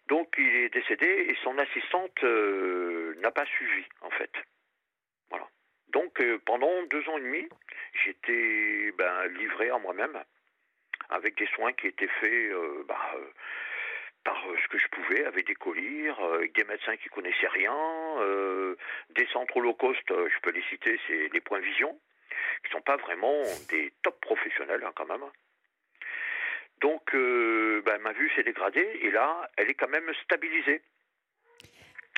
Donc 0.07 0.33
il 0.37 0.47
est 0.47 0.69
décédé 0.73 1.05
et 1.29 1.37
son 1.43 1.57
assistante 1.59 2.23
euh, 2.23 3.13
n'a 3.21 3.31
pas 3.31 3.45
suivi 3.45 3.83
en 4.01 4.09
fait. 4.09 4.31
Donc 5.91 6.19
euh, 6.21 6.39
pendant 6.45 6.83
deux 6.83 7.07
ans 7.09 7.17
et 7.17 7.21
demi, 7.21 7.47
j'étais 8.03 8.91
ben, 8.97 9.27
livré 9.37 9.69
à 9.69 9.77
moi-même 9.77 10.23
avec 11.11 11.37
des 11.37 11.47
soins 11.47 11.73
qui 11.73 11.87
étaient 11.87 12.07
faits 12.07 12.31
euh, 12.31 12.83
bah, 12.87 13.11
euh, 13.15 13.25
par 14.23 14.43
ce 14.63 14.67
que 14.69 14.77
je 14.77 14.87
pouvais, 14.87 15.25
avec 15.25 15.47
des 15.47 15.55
euh, 15.65 16.35
avec 16.35 16.53
des 16.53 16.63
médecins 16.63 16.95
qui 16.97 17.09
connaissaient 17.09 17.47
rien, 17.47 17.75
des 19.09 19.25
centres 19.27 19.59
low 19.59 19.73
cost, 19.73 20.03
je 20.07 20.39
peux 20.41 20.51
les 20.51 20.63
citer, 20.69 20.99
c'est 21.07 21.29
les 21.33 21.41
points 21.41 21.59
vision, 21.59 21.99
qui 22.63 22.71
sont 22.71 22.81
pas 22.81 22.97
vraiment 22.97 23.43
des 23.69 23.91
top 24.03 24.19
professionnels 24.21 24.83
hein, 24.85 24.91
quand 24.95 25.07
même. 25.07 25.25
Donc, 26.81 27.13
ben, 27.13 27.97
ma 28.01 28.13
vue 28.13 28.31
s'est 28.35 28.43
dégradée 28.43 28.99
et 29.01 29.11
là, 29.11 29.49
elle 29.57 29.69
est 29.69 29.75
quand 29.75 29.89
même 29.89 30.11
stabilisée. 30.23 30.81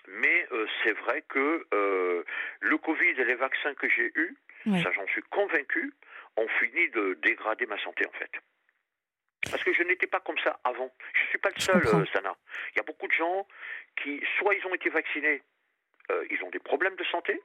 Mais 0.08 0.48
euh, 0.52 0.68
c'est 0.84 0.94
vrai 0.94 1.24
que 1.30 1.66
euh, 1.74 2.24
le 2.60 2.78
Covid 2.78 3.10
et 3.18 3.26
les 3.26 3.36
vaccins 3.36 3.74
que 3.76 3.88
j'ai 3.90 4.12
eus, 4.16 4.36
ça 4.66 4.92
j'en 4.92 5.08
suis 5.08 5.24
convaincu, 5.24 5.94
ont 6.38 6.48
fini 6.60 6.90
de 6.90 7.18
dégrader 7.22 7.66
ma 7.66 7.78
santé 7.80 8.06
en 8.08 8.12
fait. 8.18 8.32
Parce 9.52 9.64
que 9.64 9.74
je 9.74 9.84
n'étais 9.84 10.08
pas 10.08 10.20
comme 10.22 10.38
ça 10.40 10.60
avant. 10.64 10.92
Je 11.14 11.22
ne 11.24 11.28
suis 11.28 11.38
pas 11.38 11.50
le 11.54 11.60
seul, 11.60 11.88
euh, 11.88 12.06
Sana. 12.14 12.36
Il 12.74 12.78
y 12.78 12.80
a 12.80 12.84
beaucoup 12.84 13.08
de 13.08 13.14
gens 13.14 13.46
qui, 14.02 14.24
soit 14.38 14.56
ils 14.56 14.66
ont 14.66 14.74
été 14.74 14.90
vaccinés, 14.90 15.42
euh, 16.12 16.26
ils 16.32 16.44
ont 16.44 16.50
des 16.50 16.60
problèmes 16.60 16.96
de 16.96 17.04
santé, 17.06 17.42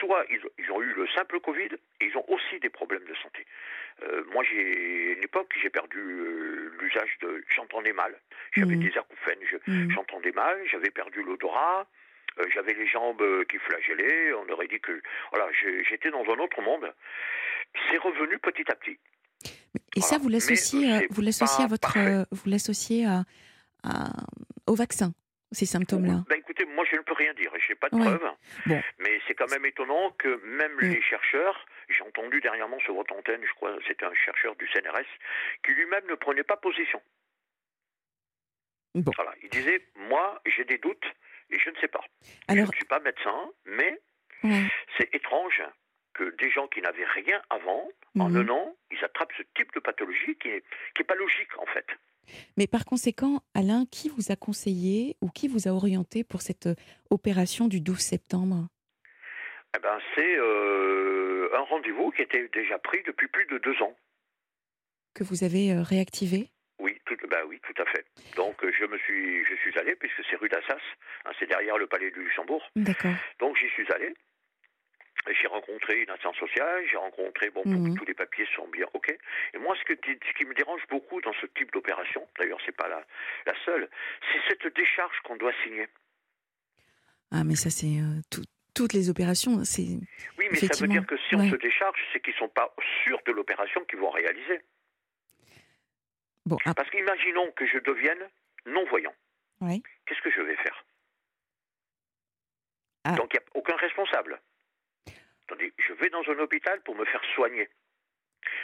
soit 0.00 0.24
ils, 0.30 0.40
ils 0.58 0.70
ont 0.72 0.82
eu 0.82 0.92
le 0.94 1.06
simple 1.08 1.38
Covid 1.40 1.68
et 2.00 2.06
ils 2.06 2.16
ont 2.16 2.24
aussi 2.28 2.58
des 2.60 2.68
problèmes 2.70 3.04
de 3.04 3.14
santé. 3.22 3.46
Euh, 4.02 4.24
moi, 4.32 4.42
j'ai 4.44 5.12
une 5.12 5.22
époque, 5.22 5.52
j'ai 5.62 5.70
perdu 5.70 5.98
euh, 5.98 6.72
l'usage 6.80 7.16
de. 7.22 7.44
J'entendais 7.54 7.92
mal. 7.92 8.18
J'avais 8.56 8.76
Mhm. 8.76 8.82
des 8.82 8.98
acouphènes, 8.98 9.38
je- 9.50 9.70
Mhm. 9.70 9.90
j'entendais 9.92 10.32
mal, 10.32 10.58
j'avais 10.70 10.90
perdu 10.90 11.22
l'odorat. 11.22 11.86
j'avais 12.54 12.72
les 12.74 12.86
jambes 12.86 13.22
qui 13.50 13.58
flagellaient, 13.58 14.32
on 14.34 14.48
aurait 14.50 14.68
dit 14.68 14.80
que 14.80 15.02
voilà, 15.32 15.50
j'étais 15.88 16.10
dans 16.10 16.22
un 16.24 16.38
autre 16.38 16.62
monde. 16.62 16.90
C'est 17.90 17.98
revenu 17.98 18.38
petit 18.38 18.64
à 18.70 18.74
petit. 18.76 18.98
Et 19.96 20.00
ça, 20.00 20.16
vous 20.16 20.28
l'associez, 20.28 21.06
vous 21.10 21.20
l'associez 21.22 21.64
à 21.64 21.68
votre, 21.68 21.92
parfait. 21.92 22.24
vous 22.30 22.48
l'associez 22.48 23.04
à, 23.04 23.24
à- 23.82 24.12
au 24.66 24.74
vaccin, 24.74 25.12
ces 25.52 25.66
symptômes-là. 25.66 26.24
Ben 26.28 26.38
écoutez, 26.38 26.64
moi 26.66 26.84
je 26.90 26.96
ne 26.96 27.02
peux 27.02 27.09
rien 27.20 27.34
dire. 27.34 27.52
Je 27.58 27.68
n'ai 27.68 27.74
pas 27.76 27.88
de 27.90 27.96
Ouais. 27.96 28.02
preuves. 28.04 28.30
Bon. 28.66 28.82
Mais 28.98 29.20
c'est 29.26 29.34
quand 29.34 29.50
même 29.50 29.64
étonnant 29.66 30.10
que 30.12 30.40
même 30.44 30.74
Mm. 30.76 30.80
les 30.92 31.02
chercheurs, 31.02 31.66
j'ai 31.88 32.02
entendu 32.02 32.40
dernièrement 32.40 32.78
sur 32.80 32.94
votre 32.94 33.14
antenne, 33.14 33.44
je 33.44 33.52
crois, 33.54 33.76
c'était 33.86 34.04
un 34.06 34.14
chercheur 34.14 34.54
du 34.56 34.66
CNRS, 34.68 35.06
qui 35.64 35.72
lui-même 35.72 36.06
ne 36.08 36.14
prenait 36.14 36.42
pas 36.44 36.56
position. 36.56 37.00
Bon. 38.94 39.12
Voilà. 39.16 39.32
Il 39.42 39.50
disait, 39.50 39.86
moi, 39.94 40.40
j'ai 40.46 40.64
des 40.64 40.78
doutes 40.78 41.06
et 41.50 41.58
je 41.58 41.70
ne 41.70 41.76
sais 41.76 41.88
pas. 41.88 42.04
Alors, 42.48 42.66
Je 42.66 42.70
ne 42.70 42.76
suis 42.76 42.84
pas 42.86 43.00
médecin, 43.00 43.50
mais 43.66 44.00
ouais. 44.44 44.64
c'est 44.98 45.14
étrange 45.14 45.62
que 46.14 46.24
des 46.36 46.50
gens 46.50 46.66
qui 46.68 46.80
n'avaient 46.82 47.04
rien 47.06 47.40
avant, 47.50 47.88
en 48.18 48.28
Mhm. 48.28 48.36
un 48.36 48.48
an, 48.48 48.76
ils 48.90 49.04
attrapent 49.04 49.32
ce 49.36 49.42
type 49.54 49.72
de 49.74 49.80
pathologie 49.80 50.36
qui 50.38 50.48
n'est 50.48 50.62
qui 50.94 51.02
est 51.02 51.04
pas 51.04 51.14
logique, 51.14 51.56
en 51.58 51.66
fait. 51.66 51.86
Mais 52.56 52.66
par 52.66 52.84
conséquent, 52.84 53.42
Alain, 53.54 53.84
qui 53.90 54.08
vous 54.08 54.30
a 54.30 54.36
conseillé 54.36 55.16
ou 55.20 55.28
qui 55.30 55.48
vous 55.48 55.68
a 55.68 55.72
orienté 55.72 56.24
pour 56.24 56.42
cette 56.42 56.66
euh, 56.66 56.74
opération 57.10 57.68
du 57.68 57.80
12 57.80 57.98
septembre? 57.98 58.68
Eh 59.76 59.78
ben, 59.80 59.98
c'est 60.14 60.36
euh, 60.36 61.48
un 61.54 61.62
rendez-vous 61.62 62.10
qui 62.10 62.22
était 62.22 62.48
déjà 62.52 62.78
pris 62.78 63.02
depuis 63.06 63.28
plus 63.28 63.46
de 63.46 63.58
deux 63.58 63.80
ans. 63.82 63.94
que 65.14 65.24
vous 65.24 65.44
avez 65.44 65.72
euh, 65.72 65.82
réactivé? 65.82 66.50
Oui, 66.78 66.98
tout, 67.04 67.16
bah 67.28 67.42
oui, 67.46 67.60
tout 67.62 67.82
à 67.82 67.84
fait. 67.86 68.06
Donc 68.36 68.56
je 68.62 68.84
me 68.86 68.96
suis, 68.98 69.44
je 69.44 69.54
suis 69.56 69.78
allé 69.78 69.94
puisque 69.96 70.22
c'est 70.30 70.36
rue 70.36 70.48
d'Assas, 70.48 70.80
hein, 71.26 71.30
c'est 71.38 71.46
derrière 71.46 71.76
le 71.76 71.86
palais 71.86 72.10
du 72.10 72.20
Luxembourg. 72.22 72.62
D'accord. 72.74 73.12
Donc 73.38 73.56
j'y 73.58 73.68
suis 73.70 73.86
allé. 73.92 74.14
J'ai 75.28 75.46
rencontré 75.48 76.00
une 76.02 76.10
assistante 76.10 76.36
sociale, 76.36 76.82
j'ai 76.90 76.96
rencontré, 76.96 77.50
bon, 77.50 77.62
Mhm. 77.66 77.94
tous 77.96 78.04
les 78.06 78.14
papiers 78.14 78.46
sont 78.56 78.66
bien 78.68 78.86
OK. 78.94 79.14
Et 79.54 79.58
moi, 79.58 79.76
ce, 79.76 79.84
que, 79.84 79.92
ce 79.94 80.32
qui 80.38 80.44
me 80.46 80.54
dérange 80.54 80.80
beaucoup 80.88 81.20
dans 81.20 81.32
ce 81.34 81.46
type 81.46 81.70
d'opération, 81.72 82.26
d'ailleurs, 82.38 82.58
c'est 82.64 82.74
pas 82.76 82.88
la, 82.88 83.04
la 83.46 83.54
seule, 83.64 83.88
c'est 84.32 84.40
cette 84.48 84.74
décharge 84.74 85.18
qu'on 85.24 85.36
doit 85.36 85.52
signer. 85.62 85.88
Ah, 87.30 87.44
mais 87.44 87.54
ça, 87.54 87.70
c'est 87.70 87.86
euh, 88.00 88.20
tout- 88.30 88.44
toutes 88.74 88.92
les 88.94 89.10
opérations. 89.10 89.62
C'est 89.64 89.98
Oui, 90.38 90.48
mais 90.50 90.56
ça 90.58 90.74
veut 90.80 90.88
dire 90.88 91.06
que 91.06 91.16
si 91.28 91.34
on 91.34 91.40
ouais. 91.40 91.50
se 91.50 91.56
décharge, 91.56 92.00
c'est 92.12 92.20
qu'ils 92.20 92.34
sont 92.34 92.48
pas 92.48 92.74
sûrs 93.04 93.20
de 93.26 93.32
l'opération 93.32 93.84
qu'ils 93.84 93.98
vont 94.00 94.10
réaliser. 94.10 94.60
bon. 96.46 96.56
ah, 96.64 96.74
Parce 96.74 96.88
qu'imaginons 96.90 97.52
que 97.52 97.66
je 97.66 97.78
devienne 97.78 98.28
non-voyant. 98.66 99.14
ouais. 99.60 99.80
Qu'est-ce 100.06 100.22
que 100.22 100.30
je 100.30 100.40
vais 100.40 100.56
faire? 100.56 100.84
Ah. 103.04 103.12
Donc 103.16 103.32
il 103.34 103.38
n'y 103.38 103.44
a 103.44 103.58
aucun 103.58 103.76
responsable. 103.76 104.40
Attendez, 105.50 105.72
je 105.78 105.92
vais 105.94 106.10
dans 106.10 106.22
un 106.28 106.38
hôpital 106.38 106.80
pour 106.82 106.94
me 106.94 107.04
faire 107.04 107.22
soigner. 107.34 107.68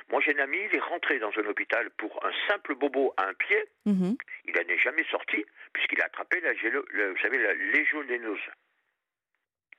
Moi 0.09 0.21
j'ai 0.25 0.35
un 0.39 0.43
ami, 0.45 0.57
il 0.71 0.77
est 0.77 0.81
rentré 0.81 1.19
dans 1.19 1.33
un 1.37 1.47
hôpital 1.47 1.91
pour 1.99 2.25
un 2.25 2.31
simple 2.47 2.77
bobo 2.77 3.13
à 3.17 3.25
un 3.27 3.35
pied. 3.35 3.61
Mhm. 3.87 4.17
Il 4.45 4.55
n'en 4.55 4.61
est 4.69 4.79
jamais 4.79 5.05
sorti 5.11 5.45
puisqu'il 5.73 6.01
a 6.01 6.05
attrapé 6.05 6.41
la, 6.41 6.53
le- 6.53 7.11
vous 7.11 7.19
savez, 7.19 7.39
la 7.39 7.55
légionellose. 7.55 8.39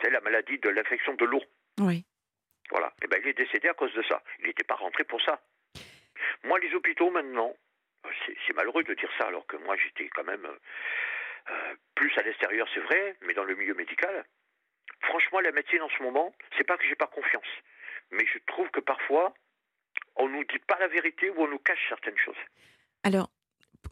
C'est 0.02 0.10
la 0.10 0.20
maladie 0.20 0.60
de 0.60 0.70
l'infection 0.70 1.14
de 1.14 1.24
l'eau. 1.26 1.42
Ouais. 1.80 2.04
Voilà. 2.72 2.94
Et 3.02 3.08
ben, 3.08 3.22
il 3.24 3.30
est 3.30 3.34
décédé 3.38 3.70
à 3.70 3.74
cause 3.74 3.94
de 3.94 4.04
ça. 4.04 4.22
Il 4.40 4.48
n'était 4.48 4.66
pas 4.66 4.76
rentré 4.76 5.06
pour 5.06 5.22
ça. 5.22 5.40
Moi, 6.44 6.60
les 6.60 6.74
hôpitaux, 6.76 7.10
maintenant, 7.10 7.56
euh, 8.06 8.10
c'est 8.26 8.36
c'est 8.46 8.54
malheureux 8.54 8.84
de 8.84 8.94
dire 8.94 9.10
ça, 9.18 9.28
alors 9.28 9.48
que 9.48 9.56
moi, 9.58 9.76
j'étais 9.78 10.10
quand 10.10 10.26
même 10.26 10.46
euh, 10.46 10.56
euh, 11.52 11.74
plus 11.96 12.12
à 12.18 12.22
l'extérieur, 12.24 12.68
c'est 12.74 12.82
vrai, 12.82 13.16
mais 13.22 13.34
dans 13.34 13.46
le 13.46 13.56
milieu 13.56 13.74
médical. 13.74 14.26
Franchement, 15.02 15.40
la 15.40 15.52
médecine 15.52 15.82
en 15.82 15.90
ce 15.90 16.04
moment, 16.04 16.34
c'est 16.58 16.64
pas 16.64 16.78
que 16.78 16.84
j'ai 16.88 16.96
pas 16.96 17.08
confiance, 17.08 17.48
mais 18.12 18.26
je 18.34 18.40
trouve 18.48 18.70
que 18.72 18.80
parfois, 18.80 19.34
on 20.16 20.28
nous 20.30 20.44
dit 20.46 20.60
pas 20.68 20.78
la 20.80 20.88
vérité 20.88 21.30
ou 21.30 21.42
on 21.42 21.48
nous 21.48 21.60
cache 21.60 21.80
certaines 21.90 22.18
choses. 22.18 22.36
Alors, 23.04 23.30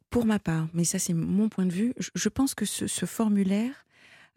pour 0.09 0.25
ma 0.25 0.39
part, 0.39 0.67
mais 0.73 0.83
ça 0.83 0.99
c'est 0.99 1.13
mon 1.13 1.49
point 1.49 1.65
de 1.65 1.73
vue, 1.73 1.93
je, 1.97 2.29
pense 2.29 2.55
que 2.55 2.65
ce, 2.65 3.05
formulaire, 3.05 3.85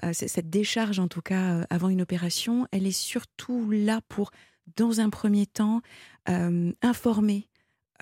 euh, 0.04 0.12
cette 0.12 0.50
décharge 0.50 0.98
en 0.98 1.08
tout 1.08 1.22
cas 1.22 1.60
euh, 1.60 1.64
avant 1.70 1.88
une 1.88 2.02
opération, 2.02 2.66
elle 2.72 2.86
est 2.86 2.98
surtout 2.98 3.70
là 3.70 4.00
pour, 4.08 4.30
dans 4.76 5.00
un 5.00 5.10
premier 5.10 5.46
temps, 5.46 5.80
euh, 6.28 6.72
informer 6.82 7.48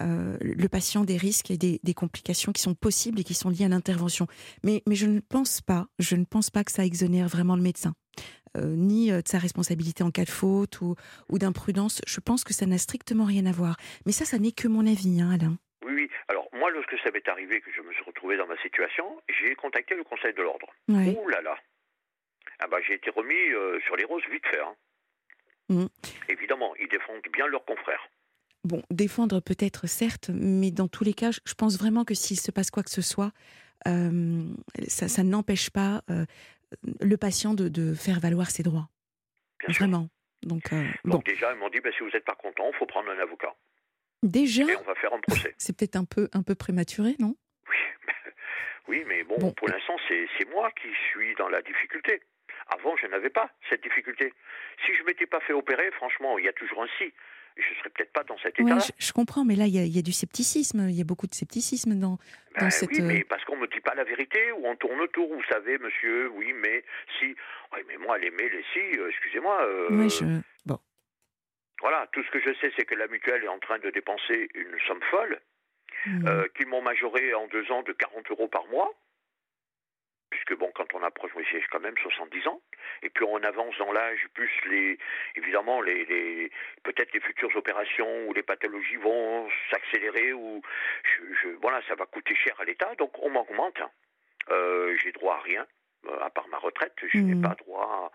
euh, 0.00 0.36
le 0.40 0.68
patient 0.68 1.04
des 1.04 1.16
risques 1.16 1.50
et 1.50 1.56
des, 1.58 1.80
des 1.82 1.94
complications 1.94 2.52
qui 2.52 2.62
sont 2.62 2.74
possibles 2.74 3.20
et 3.20 3.24
qui 3.24 3.34
sont 3.34 3.48
liées 3.50 3.64
à 3.64 3.68
l'intervention. 3.68 4.26
Mais, 4.64 4.82
mais 4.86 4.94
je 4.94 5.06
ne 5.06 5.20
pense 5.20 5.60
pas, 5.60 5.86
je 5.98 6.16
ne 6.16 6.24
pense 6.24 6.50
pas 6.50 6.64
que 6.64 6.72
ça 6.72 6.84
exonère 6.84 7.28
vraiment 7.28 7.56
le 7.56 7.62
médecin. 7.62 7.94
euh, 8.56 8.74
ni 8.74 9.12
euh, 9.12 9.20
de 9.22 9.28
sa 9.28 9.38
responsabilité 9.38 10.02
en 10.02 10.10
cas 10.10 10.24
de 10.24 10.30
faute 10.30 10.80
ou, 10.80 10.96
ou 11.30 11.38
d'imprudence. 11.38 12.00
Je 12.06 12.20
pense 12.20 12.42
que 12.44 12.54
ça 12.54 12.64
n'a 12.66 12.78
strictement 12.78 13.24
rien 13.26 13.44
à 13.46 13.52
voir. 13.52 13.76
Mais 14.06 14.12
ça, 14.12 14.24
ça 14.24 14.38
n'est 14.38 14.52
que 14.52 14.66
mon 14.68 14.86
avis, 14.86 15.20
hein, 15.20 15.30
Alain. 15.34 15.58
Oui, 15.84 15.92
oui. 15.94 16.10
Alors, 16.28 16.48
moi, 16.54 16.70
lorsque 16.70 16.96
ça 17.04 17.10
m'est 17.12 17.28
arrivé, 17.28 17.60
que 17.60 17.70
je 17.76 17.82
me 17.82 17.92
suis 17.92 18.02
retrouvé 18.04 18.36
dans 18.38 18.46
ma 18.46 18.56
situation, 18.62 19.04
j'ai 19.28 19.54
contacté 19.56 19.94
le 19.94 20.04
Conseil 20.04 20.32
de 20.34 20.42
l'Ordre. 20.42 20.66
Ouais. 20.88 21.14
Ouh 21.22 21.28
là 21.28 21.42
là 21.42 21.56
ah 22.60 22.66
bah, 22.68 22.78
J'ai 22.86 22.94
été 22.94 23.10
remis 23.10 23.34
euh, 23.52 23.78
sur 23.84 23.94
les 23.96 24.04
roses 24.04 24.22
vite 24.32 24.46
fait. 24.50 24.60
hein. 24.60 24.74
Mhm. 25.68 25.88
Évidemment, 26.28 26.74
ils 26.80 26.88
défendent 26.88 27.20
bien 27.32 27.46
leurs 27.48 27.64
confrères. 27.64 28.08
Bon, 28.64 28.82
défendre 28.90 29.40
peut-être, 29.40 29.86
certes, 29.86 30.30
mais 30.32 30.70
dans 30.72 30.88
tous 30.88 31.04
les 31.04 31.14
cas, 31.14 31.30
je 31.30 31.54
pense 31.54 31.78
vraiment 31.78 32.04
que 32.04 32.14
s'il 32.14 32.38
se 32.40 32.50
passe 32.50 32.70
quoi 32.70 32.82
que 32.82 32.90
ce 32.90 33.02
soit, 33.02 33.30
euh, 33.86 34.42
ça, 34.88 35.06
ça 35.08 35.22
n'empêche 35.22 35.70
pas 35.70 36.02
euh, 36.10 36.24
le 37.00 37.16
patient 37.16 37.54
de, 37.54 37.68
de 37.68 37.94
faire 37.94 38.18
valoir 38.18 38.50
ses 38.50 38.62
droits. 38.64 38.88
Bien 39.60 39.72
sûr. 39.72 39.86
Vraiment. 39.86 40.08
Donc, 40.42 40.72
euh, 40.72 40.84
bon, 41.04 41.18
déjà, 41.24 41.52
ils 41.52 41.58
m'ont 41.58 41.68
dit, 41.70 41.80
bah, 41.80 41.90
si 41.96 42.00
vous 42.02 42.10
n'êtes 42.10 42.24
pas 42.24 42.34
content, 42.34 42.68
il 42.72 42.76
faut 42.76 42.86
prendre 42.86 43.08
un 43.10 43.18
avocat. 43.20 43.54
déjà, 44.22 44.64
Et 44.64 44.76
on 44.76 44.82
va 44.82 44.94
faire 44.96 45.12
un 45.14 45.20
procès. 45.20 45.54
c'est 45.58 45.76
peut-être 45.76 45.96
un 45.96 46.04
peu, 46.04 46.28
un 46.32 46.42
peu 46.42 46.54
prématuré, 46.56 47.14
non? 47.20 47.36
Oui, 47.68 47.76
oui 48.88 49.04
mais 49.06 49.22
bon, 49.24 49.36
Bon. 49.38 49.52
pour 49.52 49.68
l'instant, 49.68 49.96
c'est 50.08 50.26
c'est 50.38 50.48
moi 50.50 50.70
qui 50.72 50.88
suis 51.10 51.34
dans 51.36 51.48
la 51.48 51.62
difficulté. 51.62 52.20
Avant, 52.68 52.96
je 52.96 53.06
n'avais 53.06 53.30
pas 53.30 53.48
cette 53.70 53.82
difficulté. 53.82 54.32
Si 54.84 54.92
je 54.96 55.04
m'étais 55.04 55.26
pas 55.26 55.40
fait 55.40 55.52
opérer, 55.52 55.88
franchement, 55.92 56.36
il 56.38 56.44
y 56.44 56.48
a 56.48 56.52
toujours 56.52 56.82
un 56.82 56.88
si. 56.98 57.12
Je 57.56 57.74
serais 57.78 57.90
peut-être 57.90 58.12
pas 58.12 58.22
dans 58.24 58.36
cet 58.38 58.58
Ouais, 58.58 58.64
état-là. 58.66 58.84
je, 58.98 59.06
je 59.06 59.12
comprends, 59.12 59.44
mais 59.44 59.56
là, 59.56 59.64
il 59.66 59.74
y, 59.74 59.78
a- 59.78 59.84
il 59.84 59.94
y 59.96 59.98
a 59.98 60.02
du 60.02 60.12
scepticisme. 60.12 60.88
Il 60.90 60.94
y 60.96 61.00
a 61.00 61.04
beaucoup 61.04 61.26
de 61.26 61.34
scepticisme 61.34 61.94
dans. 61.98 62.18
Ben 62.54 62.62
dans 62.64 62.70
cette, 62.70 62.90
oui, 62.90 63.00
euh, 63.00 63.06
mais 63.06 63.24
parce 63.24 63.44
qu'on 63.44 63.56
me 63.56 63.66
dit 63.66 63.80
pas 63.80 63.94
la 63.94 64.04
vérité 64.04 64.52
ou 64.52 64.66
on 64.66 64.76
tourne 64.76 65.00
autour. 65.00 65.28
Vous 65.32 65.42
savez, 65.50 65.78
monsieur, 65.78 66.28
oui, 66.30 66.52
mais 66.52 66.84
si. 67.18 67.34
Oui, 67.72 67.80
mais 67.88 67.96
moi, 67.96 68.18
les 68.18 68.30
mais, 68.30 68.48
les 68.48 68.64
si, 68.72 68.98
euh, 68.98 69.08
excusez-moi. 69.08 69.62
euh, 69.62 69.96
Ouais, 69.98 70.08
je... 70.10 70.24
Bon. 70.66 70.78
Voilà, 71.80 72.06
tout 72.12 72.22
ce 72.24 72.30
que 72.30 72.40
je 72.40 72.54
sais, 72.60 72.70
c'est 72.76 72.84
que 72.84 72.94
la 72.94 73.06
mutuelle 73.08 73.44
est 73.44 73.48
en 73.48 73.58
train 73.58 73.78
de 73.78 73.90
dépenser 73.90 74.48
une 74.54 74.76
somme 74.86 75.02
folle, 75.10 75.40
euh, 76.26 76.46
qu'ils 76.56 76.66
m'ont 76.68 76.82
majoré 76.82 77.34
en 77.34 77.46
deux 77.48 77.70
ans 77.72 77.82
de 77.82 77.92
40 77.92 78.30
euros 78.30 78.48
par 78.48 78.66
mois. 78.68 78.90
Puisque 80.46 80.58
bon, 80.60 80.70
quand 80.74 80.94
on 80.94 81.02
approche, 81.02 81.32
j'ai 81.50 81.64
quand 81.70 81.80
même 81.80 81.96
70 81.98 82.46
ans, 82.46 82.60
et 83.02 83.10
puis 83.10 83.24
on 83.24 83.36
avance 83.42 83.76
dans 83.78 83.92
l'âge, 83.92 84.26
plus 84.34 84.50
les, 84.70 84.98
évidemment, 85.34 85.80
les, 85.80 86.04
les 86.04 86.50
peut-être 86.84 87.12
les 87.12 87.20
futures 87.20 87.54
opérations 87.56 88.26
ou 88.28 88.32
les 88.32 88.42
pathologies 88.42 88.96
vont 88.96 89.48
s'accélérer 89.70 90.32
ou, 90.32 90.62
je, 91.04 91.34
je- 91.42 91.56
voilà, 91.60 91.82
ça 91.88 91.94
va 91.96 92.06
coûter 92.06 92.34
cher 92.36 92.54
à 92.60 92.64
l'État, 92.64 92.94
donc 92.96 93.12
on 93.22 93.30
m'augmente. 93.30 93.80
Euh, 94.50 94.96
j'ai 95.02 95.10
droit 95.12 95.34
à 95.36 95.40
rien, 95.40 95.66
euh, 96.06 96.18
à 96.20 96.30
part 96.30 96.46
ma 96.48 96.58
retraite, 96.58 96.94
je 97.02 97.18
n'ai 97.18 97.34
Mhm. 97.34 97.42
pas 97.42 97.56
droit 97.56 98.12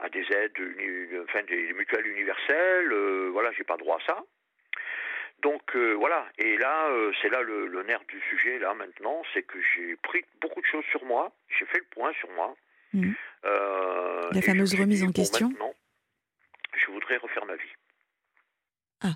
à, 0.00 0.04
à 0.04 0.08
des 0.08 0.26
aides, 0.32 0.58
uni- 0.58 1.18
enfin 1.22 1.42
des 1.44 1.72
mutuelles 1.74 2.06
universelles, 2.08 2.92
euh, 2.92 3.28
voilà, 3.32 3.52
j'ai 3.52 3.64
pas 3.64 3.76
droit 3.76 3.98
à 3.98 4.04
ça. 4.06 4.18
Donc 5.42 5.62
euh, 5.76 5.92
voilà, 5.94 6.26
et 6.38 6.56
là, 6.56 6.88
euh, 6.90 7.12
c'est 7.22 7.28
là 7.28 7.42
le, 7.42 7.66
le 7.68 7.82
nerf 7.84 8.00
du 8.08 8.20
sujet, 8.28 8.58
là 8.58 8.74
maintenant, 8.74 9.22
c'est 9.32 9.42
que 9.44 9.58
j'ai 9.74 9.94
pris 9.96 10.24
beaucoup 10.40 10.60
de 10.60 10.66
choses 10.66 10.84
sur 10.90 11.04
moi, 11.04 11.32
j'ai 11.58 11.64
fait 11.66 11.78
le 11.78 11.86
point 11.90 12.12
sur 12.14 12.28
moi. 12.32 12.56
Mhm. 12.92 13.14
Euh, 13.44 14.28
La 14.32 14.40
je 14.40 14.46
fameuse 14.46 14.60
me 14.72 14.76
suis 14.76 14.82
remise 14.82 15.04
en 15.04 15.12
question 15.12 15.48
maintenant, 15.50 15.74
je 16.76 16.90
voudrais 16.90 17.18
refaire 17.18 17.44
ma 17.46 17.54
vie. 17.54 17.72
Ah. 19.02 19.14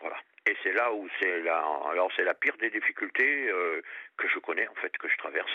Voilà. 0.00 0.16
Et 0.46 0.56
c'est 0.62 0.72
là 0.72 0.92
où 0.94 1.06
c'est 1.20 1.42
la, 1.42 1.58
alors 1.90 2.10
c'est 2.16 2.24
la 2.24 2.34
pire 2.34 2.56
des 2.58 2.70
difficultés 2.70 3.50
euh, 3.50 3.82
que 4.16 4.26
je 4.28 4.38
connais, 4.38 4.66
en 4.68 4.74
fait, 4.76 4.96
que 4.96 5.08
je 5.08 5.16
traverse. 5.18 5.50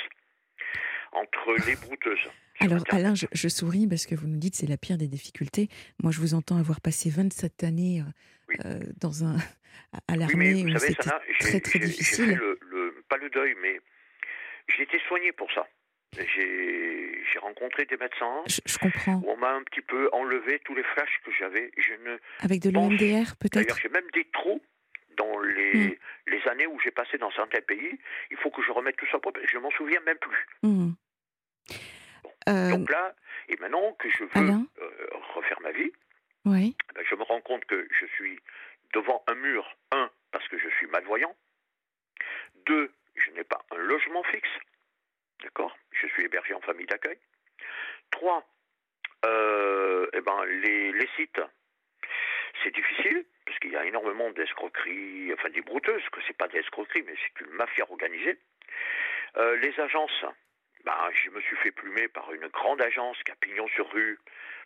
Entre 1.14 1.56
les 1.66 1.76
brouteuses. 1.78 2.20
Alors, 2.60 2.78
Internet. 2.80 2.94
Alain, 3.06 3.16
je, 3.16 3.26
je 3.32 3.48
souris 3.48 3.88
parce 3.88 4.06
que 4.06 4.16
vous 4.16 4.28
nous 4.28 4.38
dites 4.38 4.56
c'est 4.56 4.68
la 4.68 4.78
pire 4.78 4.98
des 4.98 5.08
difficultés. 5.08 5.70
Moi, 6.04 6.12
je 6.12 6.20
vous 6.20 6.34
entends 6.34 6.58
avoir 6.58 6.82
passé 6.82 7.10
27 7.10 7.64
années 7.64 8.02
euh, 8.02 8.80
Oui. 8.80 8.86
dans 9.00 9.24
un, 9.24 9.38
à- 9.94 10.14
Oui, 10.14 10.18
l'armée 10.20 10.74
savez, 10.80 10.94
c'était 10.94 11.04
très, 11.40 11.60
très 11.62 11.80
difficile. 11.80 12.30
fait 12.30 12.36
le, 12.36 12.60
le- 12.70 13.04
pas 13.10 13.18
le 13.18 13.30
deuil, 13.30 13.56
mais 13.62 13.80
j'ai 14.76 14.84
été 14.84 15.00
soigné 15.08 15.32
pour 15.32 15.52
ça. 15.52 15.68
J'ai 16.18 17.40
rencontré 17.42 17.86
des 17.86 17.98
médecins 17.98 18.42
Je, 18.48 18.62
je 18.66 18.78
comprends. 18.78 19.16
où 19.16 19.30
on 19.32 19.38
m'a 19.38 19.52
un 19.52 19.64
petit 19.64 19.82
peu 19.82 20.10
enlevé 20.14 20.60
tous 20.64 20.74
les 20.74 20.84
flashs 20.84 21.20
que 21.26 21.32
j'avais. 21.38 21.72
Je 21.78 21.94
ne, 21.94 22.18
Avec 22.42 22.62
de 22.62 22.70
l'EMDR, 22.70 22.98
d'ailleurs, 22.98 23.36
peut-être 23.38 23.78
j'ai 23.80 23.90
même 23.90 24.10
des 24.14 24.24
trous 24.32 24.62
dans 25.18 25.40
les, 25.40 25.88
Hmm. 25.90 25.96
les 26.28 26.48
années 26.48 26.68
où 26.68 26.80
j'ai 26.80 26.92
passé 26.92 27.18
dans 27.18 27.32
certains 27.32 27.62
pays. 27.62 28.00
Il 28.32 28.38
faut 28.38 28.50
que 28.50 28.62
je 28.64 28.72
remette 28.72 28.96
tout 28.96 29.08
ça 29.12 29.20
propre. 29.20 29.40
Je 29.52 29.58
m'en 29.58 29.72
souviens 29.72 30.00
même 30.06 30.18
plus. 30.18 30.48
Hmm. 30.64 30.92
Euh, 32.48 32.72
Donc 32.72 32.90
là, 32.92 33.14
et 33.50 33.56
maintenant 33.58 33.94
que 34.00 34.08
je 34.10 34.24
veux 34.24 34.30
euh, 34.82 34.90
refaire 35.34 35.60
ma 35.62 35.72
vie, 35.72 35.92
oui. 36.46 36.76
ben, 36.94 37.04
je 37.10 37.16
me 37.16 37.24
rends 37.24 37.42
compte 37.42 37.66
que 37.66 37.88
je 38.00 38.06
suis 38.16 38.40
devant 38.96 39.24
un 39.28 39.36
mur, 39.36 39.78
un, 39.92 40.10
parce 40.32 40.48
que 40.48 40.58
je 40.58 40.70
suis 40.70 40.88
malvoyant, 40.88 41.36
deux, 42.66 42.92
je 43.16 43.30
n'ai 43.32 43.44
pas 43.44 43.62
un 43.72 43.78
logement 43.78 44.24
fixe, 44.24 44.58
d'accord? 45.44 45.78
Je 45.92 46.08
suis 46.08 46.24
hébergé 46.24 46.54
en 46.54 46.62
famille 46.62 46.88
d'accueil, 46.88 47.20
Trois, 48.12 48.48
euh, 49.26 50.08
eh 50.14 50.22
ben, 50.22 50.46
les, 50.46 51.08
sites, 51.18 51.42
c'est 52.64 52.74
difficile, 52.74 53.26
parce 53.46 53.60
qu'il 53.60 53.72
y 53.72 53.76
a 53.76 53.86
énormément 53.86 54.32
d'escroqueries, 54.32 55.34
enfin 55.34 55.50
des 55.50 55.62
brouteuses, 55.62 56.08
que 56.10 56.22
c'est 56.26 56.38
pas 56.38 56.48
des 56.48 56.60
escroqueries, 56.60 57.04
mais 57.04 57.16
c'est 57.22 57.46
une 57.46 57.52
mafia 57.52 57.84
organisée. 57.90 58.40
Euh, 59.38 59.58
les 59.58 59.78
agences, 59.80 60.24
ben, 60.86 61.10
je 61.12 61.30
me 61.32 61.42
suis 61.42 61.58
fait 61.58 61.72
plumer 61.72 62.08
par 62.08 62.32
une 62.34 62.48
grande 62.48 62.82
agence 62.82 63.22
qui 63.24 63.32
a 63.32 63.36
pignon 63.36 63.68
sur 63.70 63.92
rue. 63.92 64.20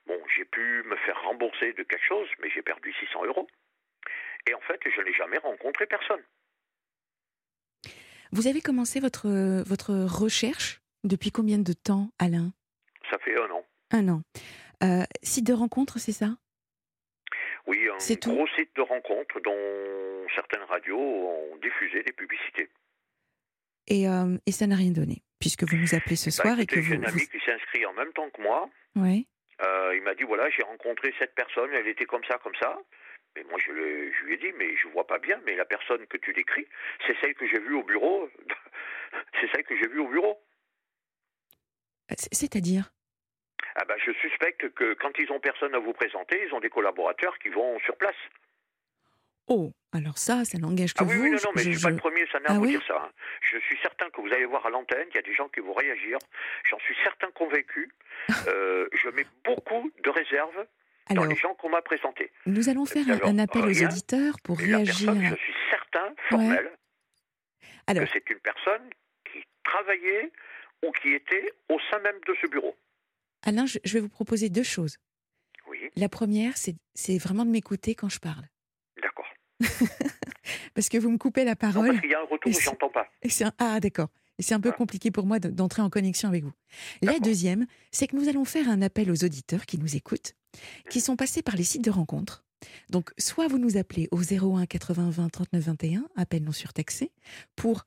Bon, 0.05 0.21
j'ai 0.36 0.45
pu 0.45 0.83
me 0.83 0.95
faire 0.98 1.19
rembourser 1.24 1.74
de 1.74 1.83
quelque 1.83 2.05
chose, 2.05 2.29
mais 2.39 2.50
j'ai 2.51 2.62
perdu 2.62 2.93
600 2.93 3.25
euros. 3.25 3.48
Et 4.49 4.53
en 4.55 4.61
fait, 4.61 4.79
je 4.83 5.01
n'ai 5.01 5.13
jamais 5.13 5.37
rencontré 5.37 5.85
personne. 5.85 6.21
Vous 8.31 8.47
avez 8.47 8.61
commencé 8.61 8.99
votre, 8.99 9.29
votre 9.63 9.93
recherche 9.93 10.81
depuis 11.03 11.31
combien 11.31 11.59
de 11.59 11.73
temps, 11.73 12.09
Alain? 12.17 12.51
Ça 13.11 13.17
fait 13.19 13.39
un 13.39 13.49
an. 13.51 13.63
Un 13.91 14.07
an. 14.09 14.21
Euh, 14.83 15.03
site 15.21 15.45
de 15.45 15.53
rencontre, 15.53 15.99
c'est 15.99 16.11
ça? 16.11 16.29
Oui, 17.67 17.77
un 17.87 17.97
gros 18.33 18.47
site 18.55 18.75
de 18.75 18.81
rencontre 18.81 19.39
dont 19.41 20.27
certaines 20.33 20.63
radios 20.63 20.97
ont 20.99 21.57
diffusé 21.57 22.01
des 22.03 22.13
publicités. 22.13 22.69
Et, 23.87 24.07
euh, 24.09 24.35
et 24.47 24.51
ça 24.51 24.65
n'a 24.65 24.75
rien 24.75 24.91
donné, 24.91 25.21
puisque 25.39 25.63
vous 25.63 25.75
nous 25.77 25.93
appelez 25.93 26.15
ce 26.15 26.29
Bah, 26.29 26.43
soir 26.43 26.59
et 26.59 26.65
que 26.65 26.81
J'ai 26.81 26.95
vous. 26.97 27.03
un 27.03 27.07
ami 27.07 27.27
qui 27.27 27.39
s'est 27.39 27.51
inscrit 27.53 27.85
en 27.85 27.93
même 27.93 28.11
temps 28.13 28.29
que 28.31 28.41
moi. 28.41 28.67
vous- 28.95 29.03
Ouais. 29.03 29.25
Euh, 29.61 29.93
il 29.95 30.01
m'a 30.03 30.15
dit 30.15 30.23
voilà, 30.23 30.49
j'ai 30.49 30.63
rencontré 30.63 31.13
cette 31.19 31.35
personne, 31.35 31.69
elle 31.73 31.87
était 31.87 32.05
comme 32.05 32.23
ça, 32.23 32.37
comme 32.39 32.55
ça. 32.61 32.79
Moi, 33.50 33.60
je, 33.65 33.72
le- 33.72 34.12
je 34.12 34.24
lui 34.25 34.34
ai 34.34 34.38
dit, 34.38 34.51
mais 34.58 34.75
je 34.77 34.88
vois 34.89 35.05
pas 35.08 35.19
bien, 35.19 35.39
mais 35.46 35.55
la 35.55 35.65
personne 35.65 36.05
que 36.08 36.17
tu 36.17 36.34
décris, 36.34 36.67
c'est 37.05 37.15
celle 37.22 37.34
que 37.36 37.48
j'ai 37.48 37.60
vue 37.60 37.75
au 37.75 37.84
bureau. 37.84 38.29
c'est 39.39 39.50
celle 39.51 39.63
que 39.63 39.75
j'ai 39.77 39.88
vue 39.88 40.00
au 40.00 40.08
bureau. 40.08 40.39
C'est-à-dire? 42.31 42.91
Ah 43.75 43.86
ben, 43.86 43.96
je 44.03 44.12
suspecte 44.13 44.69
que 44.74 44.93
quand 44.96 45.12
ils 45.19 45.31
ont 45.31 45.39
personne 45.39 45.75
à 45.75 45.79
vous 45.79 45.93
présenter, 45.93 46.41
ils 46.46 46.53
ont 46.53 46.60
des 46.60 46.69
collaborateurs 46.69 47.38
qui 47.39 47.50
vont 47.50 47.79
sur 47.79 47.96
place. 47.98 48.15
Oh, 49.48 49.72
alors 49.93 50.17
ça, 50.17 50.46
ça 50.46 50.58
n'engage 50.58 50.93
que 50.93 51.03
Ah 51.03 51.08
oui, 51.08 51.15
vous. 51.15 51.24
oui, 51.24 51.29
non, 51.31 51.38
non, 51.46 51.51
mais 51.55 51.62
je, 51.63 51.72
je- 51.72 51.77
suis 51.77 51.84
pas 51.84 51.89
le 51.91 51.98
premier, 51.98 52.25
ça 52.31 52.39
n'a 52.39 52.50
Ah 52.50 52.51
à 52.53 52.55
vous 52.55 52.62
oui 52.63 52.69
dire 52.69 52.84
ça. 52.88 53.01
hein. 53.03 53.12
Je 53.41 53.58
suis 53.60 53.77
certain 53.81 54.10
que 54.10 54.22
vous 54.22 54.31
allez 54.31 54.46
voir 54.46 54.65
à 54.65 54.69
l'antenne, 54.69 55.08
il 55.12 55.15
y 55.15 55.19
a 55.19 55.24
des 55.24 55.34
gens 55.34 55.50
qui 55.50 55.60
vont 55.60 55.74
réagir. 55.74 56.17
J'en 56.69 56.79
suis 56.79 56.96
certain 57.03 57.29
convaincu. 57.31 57.89
Euh, 58.48 58.88
je 58.93 59.10
mets 59.10 59.25
beaucoup 59.43 59.91
de 60.03 60.10
réserves 60.10 60.65
dans 61.15 61.21
Alors, 61.23 61.33
les 61.33 61.39
gens 61.39 61.53
qu'on 61.55 61.69
m'a 61.69 61.81
présentés. 61.81 62.31
nous 62.45 62.69
allons 62.69 62.85
faire 62.85 63.07
un, 63.09 63.13
Alors, 63.13 63.29
un 63.29 63.39
appel 63.39 63.61
aux 63.63 63.83
auditeurs 63.83 64.35
pour 64.43 64.57
réagir. 64.57 65.05
personne, 65.13 65.23
je 65.29 65.35
suis 65.35 65.53
certain, 65.69 66.13
formel, 66.29 66.71
Alors, 67.87 68.03
que 68.05 68.09
c'est 68.13 68.29
une 68.29 68.39
personne 68.39 68.89
qui 69.31 69.39
travaillait 69.63 70.31
ou 70.85 70.91
qui 71.01 71.09
était 71.13 71.51
au 71.69 71.77
sein 71.91 71.99
même 71.99 72.19
de 72.27 72.35
ce 72.41 72.47
bureau. 72.47 72.75
Alain, 73.43 73.65
je, 73.65 73.79
je 73.83 73.93
vais 73.93 73.99
vous 74.01 74.09
proposer 74.09 74.49
deux 74.49 74.63
choses. 74.63 74.97
Oui, 75.67 75.89
La 75.95 76.09
première, 76.09 76.53
c'est 76.57 77.17
vraiment 77.17 77.45
de 77.45 77.51
m'écouter 77.51 77.95
quand 77.95 78.09
je 78.09 78.19
parle. 78.19 78.45
d'accord. 79.01 79.27
Parce 80.73 80.89
que 80.89 80.97
vous 80.97 81.09
me 81.11 81.17
coupez 81.17 81.43
la 81.43 81.51
Non, 81.51 81.55
parole. 81.57 81.87
parce 81.89 82.01
qu'il 82.01 82.09
y 82.11 82.15
a 82.15 82.19
un 82.19 82.23
retour 82.23 82.51
Et 82.51 82.55
où 82.55 82.59
j'entends 82.59 82.89
pas. 82.89 83.07
Et 83.21 83.29
c'est 83.29 83.43
un- 83.43 83.53
Ah, 83.59 83.79
d'accord. 83.79 84.09
Et 84.37 84.41
c'est 84.41 84.53
un 84.53 84.59
peu 84.61 84.69
Voilà. 84.69 84.77
compliqué 84.77 85.11
pour 85.11 85.25
moi 85.25 85.39
de- 85.39 85.49
d'entrer 85.49 85.81
en 85.81 85.89
connexion 85.89 86.29
avec 86.29 86.43
vous. 86.43 86.53
La 87.01 87.19
deuxième, 87.19 87.65
c'est 87.91 88.07
que 88.07 88.15
nous 88.15 88.29
allons 88.29 88.45
faire 88.45 88.69
un 88.69 88.81
appel 88.81 89.11
aux 89.11 89.23
auditeurs 89.25 89.65
qui 89.65 89.77
nous 89.77 89.95
écoutent, 89.97 90.33
qui 90.89 91.01
sont 91.01 91.15
passés 91.15 91.41
par 91.41 91.55
les 91.55 91.63
sites 91.63 91.83
de 91.83 91.91
rencontres. 91.91 92.43
Donc, 92.89 93.11
soit 93.17 93.47
vous 93.47 93.57
nous 93.57 93.77
appelez 93.77 94.07
au 94.11 94.21
01 94.21 94.65
80 94.65 95.09
20 95.09 95.29
39 95.29 95.63
21, 95.63 96.07
appel 96.15 96.43
non 96.43 96.51
surtaxé, 96.51 97.11
pour 97.55 97.85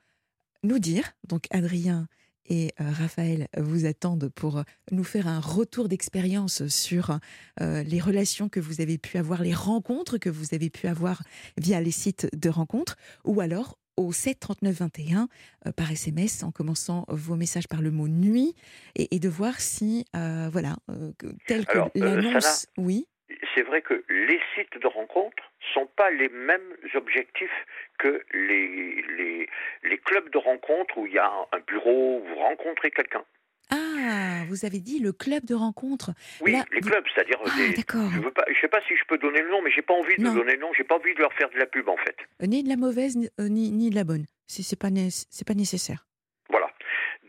nous 0.62 0.78
dire, 0.78 1.12
donc 1.28 1.44
Adrien 1.50 2.08
et 2.46 2.72
euh, 2.80 2.90
Raphaël 2.90 3.48
vous 3.56 3.86
attendent 3.86 4.28
pour 4.28 4.58
euh, 4.58 4.62
nous 4.90 5.04
faire 5.04 5.28
un 5.28 5.40
retour 5.40 5.88
d'expérience 5.88 6.66
sur 6.68 7.18
euh, 7.60 7.82
les 7.82 8.00
relations 8.00 8.48
que 8.48 8.60
vous 8.60 8.80
avez 8.80 8.98
pu 8.98 9.18
avoir, 9.18 9.42
les 9.42 9.54
rencontres 9.54 10.18
que 10.18 10.30
vous 10.30 10.54
avez 10.54 10.70
pu 10.70 10.88
avoir 10.88 11.22
via 11.56 11.80
les 11.80 11.90
sites 11.90 12.28
de 12.34 12.48
rencontres, 12.48 12.96
ou 13.24 13.40
alors 13.40 13.78
au 14.06 14.12
7 14.12 14.38
39 14.40 14.74
21 14.74 15.28
euh, 15.66 15.72
par 15.72 15.90
SMS 15.90 16.42
en 16.42 16.50
commençant 16.50 17.04
vos 17.08 17.36
messages 17.36 17.68
par 17.68 17.82
le 17.82 17.90
mot 17.90 18.08
nuit 18.08 18.54
et, 18.96 19.14
et 19.14 19.18
de 19.18 19.28
voir 19.28 19.60
si 19.60 20.04
euh, 20.16 20.48
voilà 20.52 20.76
euh, 20.90 21.12
que- 21.18 21.26
tel 21.46 21.64
que 21.66 21.72
Alors, 21.72 21.90
euh, 21.96 22.00
l'annonce 22.16 22.66
oui 22.76 23.06
C'est 23.54 23.62
vrai 23.62 23.82
que 23.82 24.04
les 24.08 24.40
sites 24.54 24.80
de 24.80 24.86
rencontres 24.86 25.42
sont 25.74 25.86
pas 25.96 26.10
les 26.10 26.28
mêmes 26.28 26.76
objectifs 26.94 27.50
que 27.98 28.22
les, 28.34 29.02
les, 29.16 29.48
les 29.84 29.98
clubs 29.98 30.30
de 30.30 30.38
rencontres 30.38 30.98
où 30.98 31.06
il 31.06 31.12
y 31.14 31.18
a 31.18 31.30
un 31.52 31.60
bureau, 31.66 32.18
où 32.20 32.28
vous 32.28 32.34
rencontrez 32.36 32.90
quelqu'un. 32.90 33.24
Ah 33.72 34.44
vous 34.48 34.64
avez 34.64 34.80
dit 34.80 34.98
le 34.98 35.12
club 35.12 35.44
de 35.44 35.54
rencontre 35.54 36.10
Oui, 36.40 36.52
Là, 36.52 36.64
les 36.72 36.80
vous- 36.80 36.90
clubs, 36.90 37.04
c'est-à-dire 37.14 37.38
ah 37.44 37.50
des, 37.56 37.72
d'accord 37.74 38.10
Je 38.10 38.20
je 38.54 38.60
sais 38.60 38.68
pas 38.68 38.80
si 38.86 38.94
je 38.96 39.04
peux 39.08 39.18
donner 39.18 39.40
le 39.42 39.50
nom, 39.50 39.62
mais 39.62 39.70
j'ai 39.70 39.82
pas 39.82 39.94
envie 39.94 40.16
de 40.16 40.22
Non. 40.22 40.34
donner 40.34 40.52
le 40.54 40.60
nom. 40.60 40.72
J'ai 40.76 40.84
pas 40.84 40.96
envie 40.96 41.14
de 41.14 41.20
leur 41.20 41.32
faire 41.34 41.48
de 41.50 41.56
la 41.58 41.66
pub 41.66 41.88
en 41.88 41.96
fait. 41.96 42.16
ni 42.40 42.62
de 42.62 42.68
la 42.68 42.76
mauvaise 42.76 43.16
ni, 43.16 43.28
euh, 43.40 43.48
ni, 43.48 43.70
ni 43.70 43.90
de 43.90 43.94
la 43.94 44.04
bonne 44.04 44.26
c'est 44.46 44.62
c'est 44.62 44.78
pas 44.78 44.88
c'est 45.30 45.46
pas 45.46 45.54
nécessaire 45.54 46.06
Voilà. 46.50 46.70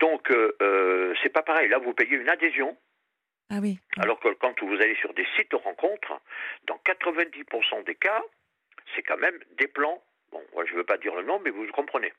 Donc 0.00 0.30
euh, 0.30 0.54
euh, 0.62 1.14
c'est 1.22 1.30
pas 1.32 1.42
pareil. 1.42 1.68
Là, 1.68 1.78
vous 1.78 1.94
payez 1.94 2.16
une 2.16 2.28
adhésion, 2.28 2.76
ah 3.50 3.58
oui 3.62 3.78
alors 3.98 4.18
que 4.20 4.28
quand 4.34 4.54
vous 4.62 4.74
allez 4.74 4.96
sur 4.96 5.14
des 5.14 5.26
sites 5.36 5.50
de 5.52 5.56
rencontres, 5.56 6.20
dans 6.66 6.78
90% 6.84 7.84
des 7.86 7.94
cas, 7.94 8.22
c'est 8.94 9.02
quand 9.02 9.16
même 9.18 9.38
des 9.58 9.66
plans. 9.68 10.02
Bon, 10.32 10.42
moi, 10.52 10.64
je 10.68 10.74
veux 10.74 10.84
pas 10.84 10.98
dire 10.98 11.14
le 11.14 11.22
nom, 11.22 11.40
mais 11.44 11.50
vous 11.50 11.64
comprenez. 11.72 12.12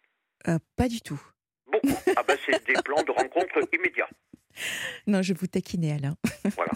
Euh, 0.48 0.58
pas 0.78 0.88
du 0.88 1.02
tout 1.02 1.20
Beaucoup. 1.68 1.88
ah 2.16 2.24
ben, 2.24 2.38
c'est 2.46 2.66
des 2.66 2.74
plans 2.84 3.04
de 3.04 3.12
rencontres 3.12 3.60
immédiats. 3.74 4.10
non 5.08 5.22
je 5.22 5.34
vous 5.34 5.48
taquinais 5.48 5.94
Alain 5.94 6.16
Voilà. 6.56 6.72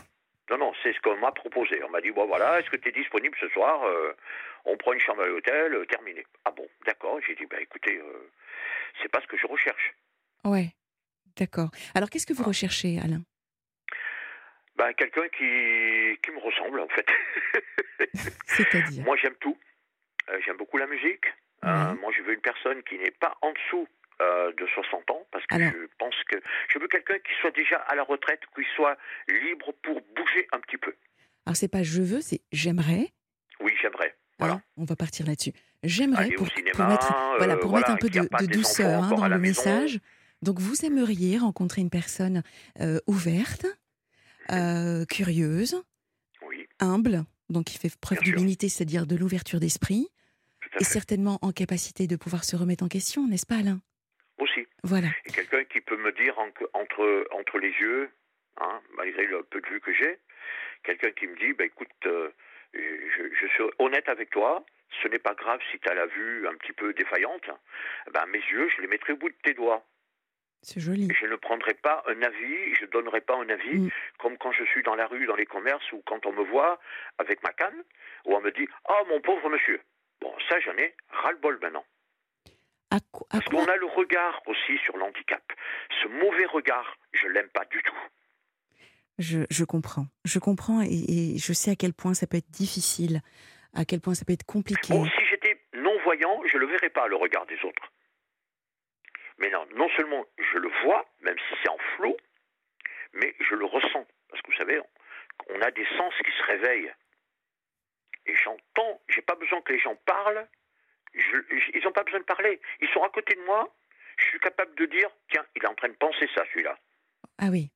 Non, 0.50 0.58
non, 0.58 0.74
c'est 0.82 0.94
ce 0.94 1.00
qu'on 1.02 1.16
m'a 1.18 1.32
proposé. 1.32 1.82
On 1.84 1.90
m'a 1.90 2.02
dit, 2.02 2.10
bon 2.12 2.26
voilà, 2.26 2.60
est-ce 2.60 2.70
que 2.72 2.76
tu 2.78 2.90
es 2.90 2.92
disponible 2.92 3.38
ce 3.40 3.48
soir 3.50 3.84
Euh, 3.84 4.14
On 4.66 4.76
prend 4.78 4.94
une 4.94 5.00
chambre 5.00 5.22
à 5.22 5.28
l'hôtel, 5.28 5.74
euh, 5.76 5.86
terminé. 5.86 6.26
Ah 6.44 6.52
bon, 6.52 6.68
d'accord. 6.88 7.20
J'ai 7.28 7.36
dit, 7.36 7.46
bah 7.46 7.62
écoutez, 7.62 7.98
euh, 8.00 8.32
c'est 9.02 9.10
pas 9.10 9.22
ce 9.22 9.28
que 9.28 9.38
je 9.38 9.46
recherche. 9.48 9.94
ouais 10.46 10.70
d'accord 11.38 11.70
alors 11.96 12.10
qu'est-ce 12.10 12.26
que 12.26 12.34
vous 12.34 12.44
recherchez 12.44 13.00
Alain? 13.00 13.22
Ben, 14.76 14.92
quelqu'un 14.94 15.28
qui, 15.30 16.18
qui 16.24 16.32
me 16.32 16.40
ressemble, 16.40 16.80
en 16.82 16.88
fait. 16.90 17.06
c'est-à-dire? 18.46 19.04
Moi, 19.04 19.16
j'aime 19.22 19.36
tout. 19.40 19.58
J'aime 20.46 20.58
beaucoup 20.58 20.78
la 20.78 20.88
musique. 20.88 21.26
Ouais. 21.64 21.94
moi, 22.02 22.12
je 22.18 22.22
veux 22.24 22.34
une 22.34 22.42
personne 22.42 22.82
qui 22.84 22.98
n'est 22.98 23.12
pas 23.12 23.38
en 23.42 23.52
dessous 23.54 23.88
euh, 24.22 24.52
de 24.54 24.66
60 24.68 25.12
ans, 25.12 25.28
parce 25.32 25.46
que 25.48 25.56
Alors. 25.56 25.72
je 25.72 25.88
pense 25.98 26.16
que 26.28 26.38
je 26.70 26.80
veux 26.80 26.88
quelqu'un 26.88 27.18
qui 27.20 27.34
soit 27.42 27.52
déjà 27.52 27.78
à 27.78 27.96
la 27.96 28.04
retraite, 28.04 28.42
qui 28.56 28.64
soit 28.76 28.98
libre 29.28 29.74
pour 29.84 30.02
bouger 30.16 30.48
un 30.52 30.60
petit 30.60 30.78
peu. 30.78 30.96
alors 31.46 31.56
c'est 31.56 31.68
pas 31.68 31.84
je 31.84 32.02
veux 32.02 32.22
c'est 32.22 32.42
j'aimerais 32.52 33.14
Oui, 33.60 33.72
j'aimerais. 33.82 34.16
Voilà. 34.40 34.56
Hein, 34.56 34.62
on 34.78 34.86
va 34.86 34.96
partir 34.96 35.26
là-dessus. 35.26 35.54
J'aimerais 35.84 36.32
pour, 36.32 36.48
cinéma, 36.50 36.72
pour 36.74 36.86
mettre, 36.86 37.14
voilà, 37.38 37.54
euh, 37.54 37.58
pour 37.58 37.70
voilà, 37.72 37.88
mettre 37.88 37.92
un 37.92 37.98
peu 37.98 38.10
de, 38.10 38.52
douceur 38.52 39.04
hein, 39.04 39.10
dans 39.10 39.28
le 39.28 39.40
message. 39.40 40.00
Donc 40.42 40.60
vous 40.60 40.86
aimeriez 40.86 41.38
rencontrer 41.38 41.82
une 41.82 41.90
personne 41.90 42.44
euh, 42.80 43.00
ouverte, 43.08 43.66
euh, 44.52 45.06
curieuse, 45.06 45.82
Oui, 46.48 46.68
humble, 46.80 47.26
donc 47.50 47.66
qui 47.66 47.78
fait 47.78 47.96
preuve 47.98 48.20
d'humilité, 48.20 48.70
c'est-à-dire 48.70 49.06
de 49.06 49.16
l'ouverture 49.16 49.60
d'esprit, 49.60 50.08
et 50.80 50.84
certainement 50.84 51.40
en 51.42 51.52
capacité 51.52 52.08
de 52.08 52.16
pouvoir 52.16 52.44
se 52.44 52.56
remettre 52.56 52.84
en 52.84 52.88
question, 52.88 53.28
n'est-ce 53.28 53.46
pas 53.46 53.58
Alain? 53.58 53.82
Voilà. 54.84 55.08
Et 55.26 55.32
quelqu'un 55.32 55.64
qui 55.66 55.82
peut 55.82 55.98
me 55.98 56.12
dire 56.12 56.38
en- 56.40 56.50
entre, 56.74 57.28
entre 57.32 57.60
les 57.60 57.70
yeux, 57.72 58.10
hein, 58.58 58.82
malgré 58.96 59.26
le 59.26 59.44
peu 59.44 59.62
de 59.62 59.68
vue 59.68 59.82
que 59.82 59.94
j'ai, 59.94 60.20
quelqu'un 60.84 61.12
qui 61.12 61.28
me 61.28 61.36
dit, 61.38 61.54
bah, 61.54 61.66
écoute, 61.66 61.90
euh, 62.06 62.30
je, 62.74 63.24
je 63.34 63.48
suis 63.48 63.64
honnête 63.80 64.08
avec 64.10 64.30
toi, 64.30 64.64
ce 65.04 65.08
n'est 65.08 65.20
pas 65.20 65.34
grave 65.34 65.60
si 65.72 65.80
tu 65.80 65.90
as 65.90 65.94
la 65.94 66.06
vue 66.08 66.48
un 66.48 66.56
petit 66.56 66.74
peu 66.74 66.94
défaillante, 66.94 67.50
ben, 68.14 68.26
mes 68.28 68.40
yeux, 68.40 68.70
je 68.76 68.82
les 68.82 68.88
mettrai 68.88 69.14
au 69.14 69.18
bout 69.18 69.30
de 69.30 69.36
tes 69.44 69.54
doigts. 69.54 69.86
C'est 70.62 70.82
joli. 70.82 71.08
Je 71.18 71.26
ne 71.26 71.36
prendrai 71.38 71.74
pas 71.74 72.04
un 72.08 72.22
avis, 72.22 72.76
je 72.76 72.82
ne 72.86 72.90
donnerai 72.90 73.22
pas 73.22 73.36
un 73.36 73.48
avis, 73.50 73.80
Mm. 73.80 73.90
comme 74.18 74.38
quand 74.38 74.52
je 74.52 74.64
suis 74.66 74.84
dans 74.84 74.96
la 74.96 75.08
rue, 75.08 75.26
dans 75.26 75.36
les 75.38 75.46
commerces, 75.46 75.90
ou 75.94 76.02
quand 76.06 76.26
on 76.26 76.34
me 76.34 76.44
voit 76.44 76.80
avec 77.18 77.42
ma 77.44 77.54
canne, 77.54 77.82
où 78.26 78.36
on 78.36 78.42
me 78.42 78.52
dit, 78.52 78.68
oh 78.90 79.06
mon 79.08 79.22
pauvre 79.22 79.50
monsieur. 79.50 79.80
Bon, 80.20 80.34
ça, 80.50 80.60
j'en 80.60 80.76
ai 80.78 80.94
ras-le-bol 81.10 81.60
maintenant. 81.62 81.86
À, 82.92 82.98
Parce 83.30 83.46
qu'on 83.46 83.66
a 83.66 83.76
le 83.76 83.86
regard 83.86 84.42
aussi 84.48 84.78
sur 84.84 84.98
l'handicap. 84.98 85.44
Ce 86.02 86.08
mauvais 86.08 86.46
regard, 86.46 86.98
je 87.14 87.28
l'aime 87.28 87.50
pas 87.50 87.66
du 87.66 87.82
tout. 87.84 87.98
je, 89.20 89.42
je 89.50 89.64
comprends. 89.64 90.08
Je 90.26 90.40
comprends 90.40 90.82
et, 90.82 90.88
et 90.88 91.38
je 91.38 91.54
sais 91.54 91.72
à 91.72 91.76
quel 91.76 91.94
point 91.94 92.14
ça 92.16 92.26
peut 92.26 92.38
être 92.38 92.50
difficile, 92.50 93.22
à 93.76 93.86
quel 93.86 94.00
point 94.02 94.16
ça 94.16 94.26
peut 94.26 94.34
être 94.34 94.46
compliqué. 94.46 94.94
Bon, 94.94 95.06
si 95.06 95.26
j'étais 95.30 95.62
non-voyant, 95.74 96.42
je 96.46 96.58
ne 96.58 96.62
le 96.62 96.68
verrais 96.68 96.90
pas, 96.90 97.08
le 97.08 97.16
regard 97.16 97.46
des 97.46 97.60
autres. 97.64 97.92
Mais 99.38 99.50
non, 99.52 99.66
non 99.76 99.88
seulement 99.96 100.26
je 100.52 100.58
le 100.58 100.70
vois, 100.84 101.06
même 101.22 101.38
si 101.38 101.56
c'est 101.62 101.70
en 101.70 101.78
flou, 101.96 102.16
mais 103.14 103.36
je 103.40 103.56
le 103.56 103.66
ressens. 103.66 104.06
Parce 104.30 104.42
que 104.42 104.52
vous 104.52 104.58
savez, 104.58 104.80
on- 104.80 105.56
on 105.56 105.62
a 105.62 105.72
des 105.72 105.86
sens 105.98 106.14
qui 106.26 106.32
se 106.32 106.44
réveillent. 106.44 106.92
Et 108.26 108.36
j'entends, 108.36 109.02
j'ai 109.08 109.22
pas 109.22 109.36
besoin 109.36 109.62
que 109.62 109.74
les 109.74 109.80
gens 109.80 109.96
parlent, 110.06 110.48
je- 111.14 111.20
je- 111.58 111.78
ils 111.78 111.84
n'ont 111.84 111.92
pas 111.92 112.04
besoin 112.04 112.20
de 112.20 112.26
parler. 112.26 112.60
Ils 112.82 112.88
sont 112.90 113.02
à 113.04 113.10
côté 113.10 113.36
de 113.36 113.42
moi, 113.46 113.74
je 114.18 114.26
suis 114.26 114.40
capable 114.40 114.76
de 114.76 114.86
dire, 114.86 115.10
tiens, 115.32 115.46
il 115.56 115.64
est 115.64 115.68
en 115.68 115.76
train 115.76 115.90
de 115.90 115.94
penser 115.94 116.28
ça, 116.36 116.44
celui-là. 116.54 116.78
Ah 117.38 117.50
oui. 117.50 117.72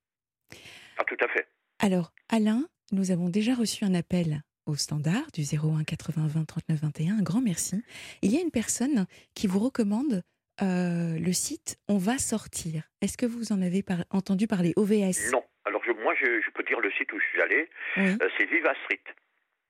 Ah, 0.97 1.03
tout 1.05 1.17
à 1.19 1.27
fait. 1.27 1.47
Alors, 1.79 2.13
Alain, 2.29 2.67
nous 2.91 3.11
avons 3.11 3.29
déjà 3.29 3.53
reçu 3.53 3.83
un 3.85 3.93
appel 3.93 4.41
au 4.65 4.75
standard 4.75 5.31
du 5.33 5.43
01 5.43 5.83
80 5.83 6.27
20 6.27 6.45
39 6.45 6.79
21. 6.81 7.17
Un 7.19 7.21
grand 7.21 7.41
merci. 7.41 7.83
Il 8.21 8.31
y 8.31 8.37
a 8.37 8.41
une 8.41 8.51
personne 8.51 9.05
qui 9.35 9.47
vous 9.47 9.59
recommande 9.59 10.23
euh, 10.61 11.17
le 11.17 11.33
site 11.33 11.79
On 11.87 11.97
va 11.97 12.17
sortir. 12.17 12.83
Est-ce 13.01 13.17
que 13.17 13.25
vous 13.25 13.51
en 13.51 13.61
avez 13.61 13.83
entendu 14.11 14.47
parler 14.47 14.73
OVS 14.75 15.31
Non. 15.31 15.43
Alors 15.65 15.81
moi, 16.03 16.13
je, 16.15 16.49
peux 16.51 16.63
dire 16.63 16.79
le 16.79 16.91
site 16.91 17.11
où 17.13 17.19
je 17.19 17.25
suis 17.25 17.41
allé. 17.41 17.69
Euh, 17.97 18.29
c'est 18.37 18.45
Viva 18.45 18.73
Street. 18.83 19.03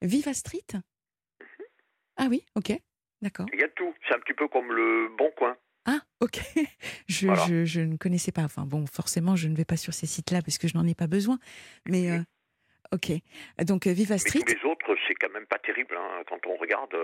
Viva 0.02 0.34
Street? 0.34 0.65
Mhm. 0.73 1.65
Ah 2.17 2.28
oui, 2.30 2.45
ok, 2.56 2.73
d'accord. 3.23 3.47
Il 3.53 3.59
y 3.59 3.63
a 3.63 3.69
tout. 3.69 3.93
C'est 4.07 4.15
un 4.15 4.19
petit 4.19 4.33
peu 4.33 4.47
comme 4.47 4.71
le 4.71 5.09
Bon 5.17 5.31
Coin. 5.36 5.57
Ah, 5.86 5.99
ok. 6.19 6.39
Je, 7.09 7.65
je, 7.65 7.81
ne 7.81 7.97
connaissais 7.97 8.31
pas. 8.31 8.43
Enfin 8.43 8.63
bon, 8.65 8.86
forcément, 8.86 9.36
je 9.36 9.47
ne 9.47 9.55
vais 9.55 9.65
pas 9.65 9.77
sur 9.77 9.93
ces 9.93 10.07
sites-là 10.07 10.41
parce 10.41 10.57
que 10.57 10.67
je 10.67 10.77
n'en 10.77 10.88
ai 10.88 10.95
pas 10.95 11.07
besoin. 11.07 11.38
Mais 11.88 12.09
euh, 12.09 12.19
ok. 12.93 13.12
Donc 13.65 13.88
Viva 13.88 14.17
Street. 14.17 14.39
Mais 14.47 14.53
tous 14.53 14.63
les 14.63 14.71
autres, 14.71 14.95
c'est 15.07 15.15
quand 15.15 15.31
même 15.31 15.45
pas 15.45 15.59
terrible 15.59 15.97
hein, 15.97 16.23
quand 16.27 16.39
on 16.47 16.55
regarde. 16.55 16.95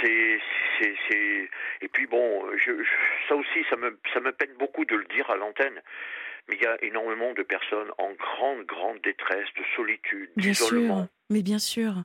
C'est, 0.00 0.40
c'est, 0.80 1.50
et 1.82 1.88
puis 1.88 2.06
bon, 2.06 2.46
je, 2.56 2.72
ça 3.28 3.36
aussi, 3.36 3.64
ça 3.68 3.76
me, 3.76 3.98
ça 4.14 4.20
me 4.20 4.32
peine 4.32 4.54
beaucoup 4.58 4.84
de 4.86 4.96
le 4.96 5.04
dire 5.14 5.28
à 5.30 5.36
l'antenne. 5.36 5.82
Mais 6.48 6.56
il 6.56 6.62
y 6.62 6.66
a 6.66 6.82
énormément 6.82 7.32
de 7.32 7.42
personnes 7.42 7.90
en 7.98 8.12
grande, 8.12 8.64
grande 8.66 9.00
détresse, 9.02 9.48
de 9.56 9.64
solitude, 9.76 10.30
d'isolement. 10.36 11.08
Mais 11.30 11.42
bien 11.42 11.58
sûr. 11.58 12.02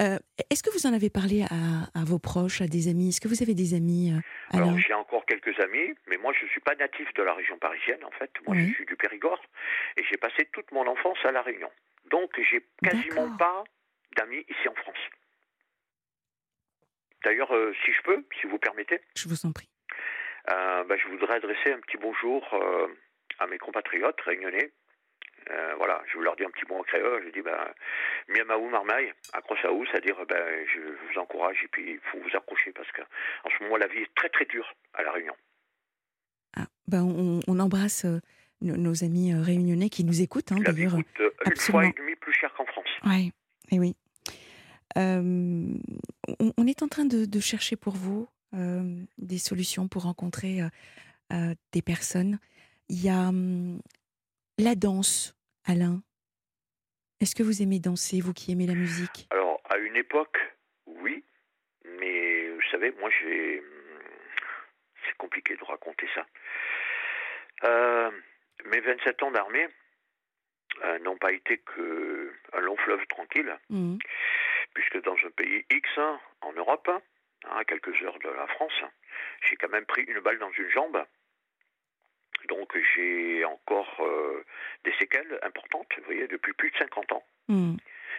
Euh, 0.00 0.18
est-ce 0.50 0.62
que 0.62 0.70
vous 0.70 0.86
en 0.86 0.94
avez 0.94 1.10
parlé 1.10 1.42
à, 1.42 2.04
vos 2.04 2.18
proches, 2.18 2.60
à 2.60 2.66
des 2.66 2.88
amis? 2.88 3.08
Est-ce 3.08 3.20
que 3.20 3.28
vous 3.28 3.42
avez 3.42 3.54
des 3.54 3.74
amis 3.74 4.12
euh, 4.12 4.56
Alors 4.56 4.78
j'ai 4.78 4.94
encore 4.94 5.26
quelques 5.26 5.58
amis, 5.60 5.94
mais 6.06 6.16
moi 6.16 6.32
je 6.38 6.44
ne 6.44 6.50
suis 6.50 6.60
pas 6.60 6.74
natif 6.76 7.12
de 7.14 7.22
la 7.22 7.34
région 7.34 7.58
parisienne 7.58 8.04
en 8.04 8.10
fait. 8.12 8.30
Moi 8.46 8.56
je 8.56 8.72
suis 8.74 8.86
du 8.86 8.96
Périgord 8.96 9.40
et 9.96 10.04
j'ai 10.04 10.16
passé 10.16 10.48
toute 10.52 10.70
mon 10.72 10.86
enfance 10.86 11.18
à 11.24 11.32
La 11.32 11.42
Réunion. 11.42 11.70
Donc 12.10 12.30
j'ai 12.50 12.64
quasiment 12.82 13.36
pas 13.36 13.64
d'amis 14.16 14.44
ici 14.48 14.68
en 14.68 14.74
France. 14.74 14.98
D'ailleurs, 17.24 17.52
euh, 17.54 17.74
si 17.84 17.92
je 17.92 18.02
peux, 18.02 18.24
si 18.40 18.46
vous 18.46 18.58
permettez. 18.58 19.00
Je 19.16 19.28
vous 19.28 19.46
en 19.46 19.52
prie. 19.52 19.68
Euh, 20.50 20.84
bah, 20.84 20.96
je 20.96 21.08
voudrais 21.08 21.34
adresser 21.34 21.72
un 21.72 21.80
petit 21.80 21.96
bonjour 21.96 22.48
euh, 22.54 22.86
à 23.38 23.46
mes 23.46 23.58
compatriotes 23.58 24.20
réunionnais. 24.22 24.72
Voilà, 25.76 26.02
je 26.12 26.18
leur 26.18 26.36
dire 26.36 26.48
un 26.48 26.50
petit 26.50 26.66
mot 26.68 26.78
en 26.78 26.82
créole. 26.82 27.24
Je 27.26 27.30
dis, 27.30 27.42
ben, 27.42 27.56
miamaou 28.28 28.68
marmaille, 28.68 29.12
accrochaou, 29.32 29.84
c'est-à-dire, 29.86 30.16
ben, 30.28 30.66
je 30.74 30.80
vous 30.80 31.18
encourage 31.18 31.62
et 31.64 31.68
puis 31.68 31.92
il 31.92 32.00
faut 32.10 32.18
vous 32.18 32.36
accrocher 32.36 32.72
parce 32.72 32.90
qu'en 32.92 33.50
ce 33.50 33.62
moment, 33.62 33.76
la 33.76 33.86
vie 33.86 33.98
est 33.98 34.14
très 34.14 34.28
très 34.28 34.44
dure 34.46 34.74
à 34.94 35.02
La 35.02 35.12
Réunion. 35.12 35.34
Ah, 36.56 36.66
ben, 36.86 37.02
on, 37.02 37.58
embrasse 37.58 38.06
nos, 38.60 39.04
amis 39.04 39.34
réunionnais 39.34 39.88
qui 39.88 40.04
nous 40.04 40.20
écoutent, 40.20 40.52
hein, 40.52 40.60
d'ailleurs. 40.60 40.96
une 40.96 41.56
fois 41.56 41.86
et 41.86 41.92
demie 41.92 42.16
plus 42.16 42.32
cher 42.32 42.52
qu'en 42.54 42.66
France. 42.66 42.88
Ouais, 43.04 43.30
et 43.70 43.78
oui. 43.78 43.94
on, 44.96 46.66
est 46.66 46.82
en 46.82 46.88
train 46.88 47.04
de, 47.04 47.40
chercher 47.40 47.76
pour 47.76 47.94
vous 47.94 48.28
des 49.18 49.38
solutions 49.38 49.88
pour 49.88 50.02
rencontrer 50.02 50.60
des 51.30 51.82
personnes. 51.82 52.38
Il 52.88 53.02
y 53.02 53.10
a 53.10 53.30
la 54.58 54.74
danse, 54.74 55.34
Alain. 55.68 56.02
Est-ce 57.20 57.34
que 57.34 57.42
vous 57.42 57.62
aimez 57.62 57.78
danser, 57.78 58.20
vous 58.20 58.32
qui 58.32 58.52
aimez 58.52 58.66
la 58.66 58.74
musique? 58.74 59.28
Alors, 59.30 59.60
à 59.68 59.76
une 59.76 59.96
époque, 59.96 60.38
oui. 60.86 61.24
Mais 61.84 62.48
vous 62.50 62.70
savez, 62.70 62.92
moi, 63.00 63.10
j'ai. 63.20 63.62
C'est 65.06 65.16
compliqué 65.16 65.56
de 65.56 65.64
raconter 65.64 66.08
ça. 66.14 66.26
mes 68.64 68.80
27 68.80 69.22
ans 69.22 69.30
d'armée 69.30 69.68
euh, 70.84 70.98
n'ont 71.00 71.16
pas 71.16 71.32
été 71.32 71.58
qu'un 71.58 72.60
long 72.60 72.76
fleuve 72.76 73.06
tranquille. 73.08 73.56
Mmh 73.70 73.98
puisque 74.74 75.02
dans 75.04 75.16
un 75.26 75.30
pays 75.30 75.64
X, 75.70 75.88
en 76.40 76.52
Europe, 76.52 76.88
hein, 76.88 77.00
à 77.50 77.64
quelques 77.64 78.00
heures 78.02 78.18
de 78.20 78.28
la 78.28 78.46
France, 78.46 78.80
j'ai 79.42 79.56
quand 79.56 79.68
même 79.68 79.86
pris 79.86 80.02
une 80.02 80.20
balle 80.20 80.38
dans 80.38 80.52
une 80.52 80.70
jambe. 80.70 81.04
Donc 82.48 82.76
j'ai 82.94 83.44
encore 83.44 83.96
euh, 84.00 84.44
des 84.84 84.92
séquelles 84.98 85.38
importantes, 85.42 85.88
vous 85.98 86.04
voyez, 86.04 86.26
depuis 86.26 86.52
plus 86.52 86.70
de 86.70 86.76
50 86.78 87.12
ans. 87.12 87.24
Hmm. 87.48 87.76